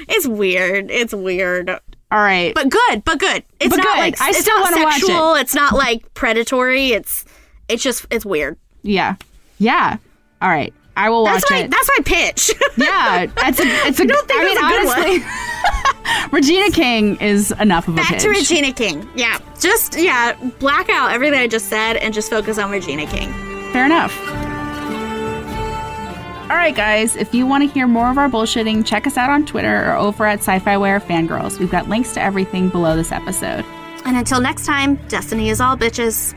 [0.07, 0.91] It's weird.
[0.91, 1.69] It's weird.
[1.69, 1.79] All
[2.19, 2.53] right.
[2.53, 3.43] But good, but good.
[3.59, 3.97] It's But not good.
[3.97, 5.41] like I still wanna watch it.
[5.41, 6.89] It's not like predatory.
[6.91, 7.25] It's
[7.67, 8.57] it's just it's weird.
[8.83, 9.15] Yeah.
[9.57, 9.97] Yeah.
[10.41, 10.73] All right.
[10.95, 11.71] I will watch That's my it.
[11.71, 12.51] that's my pitch.
[12.77, 14.03] yeah, it's a it's a.
[14.03, 14.99] I don't think I mean, that's a good one.
[14.99, 18.21] honestly, Regina King is enough of a Back pitch.
[18.23, 19.07] to Regina King.
[19.15, 19.39] Yeah.
[19.59, 23.31] Just, yeah, black out everything I just said and just focus on Regina King.
[23.71, 24.15] Fair enough.
[26.51, 29.29] All right, guys, if you want to hear more of our bullshitting, check us out
[29.29, 31.57] on Twitter or over at SYFY Wire Fangrrls.
[31.57, 33.65] We've got links to everything below this episode.
[34.05, 36.33] And until next time, Destiny is all bitches.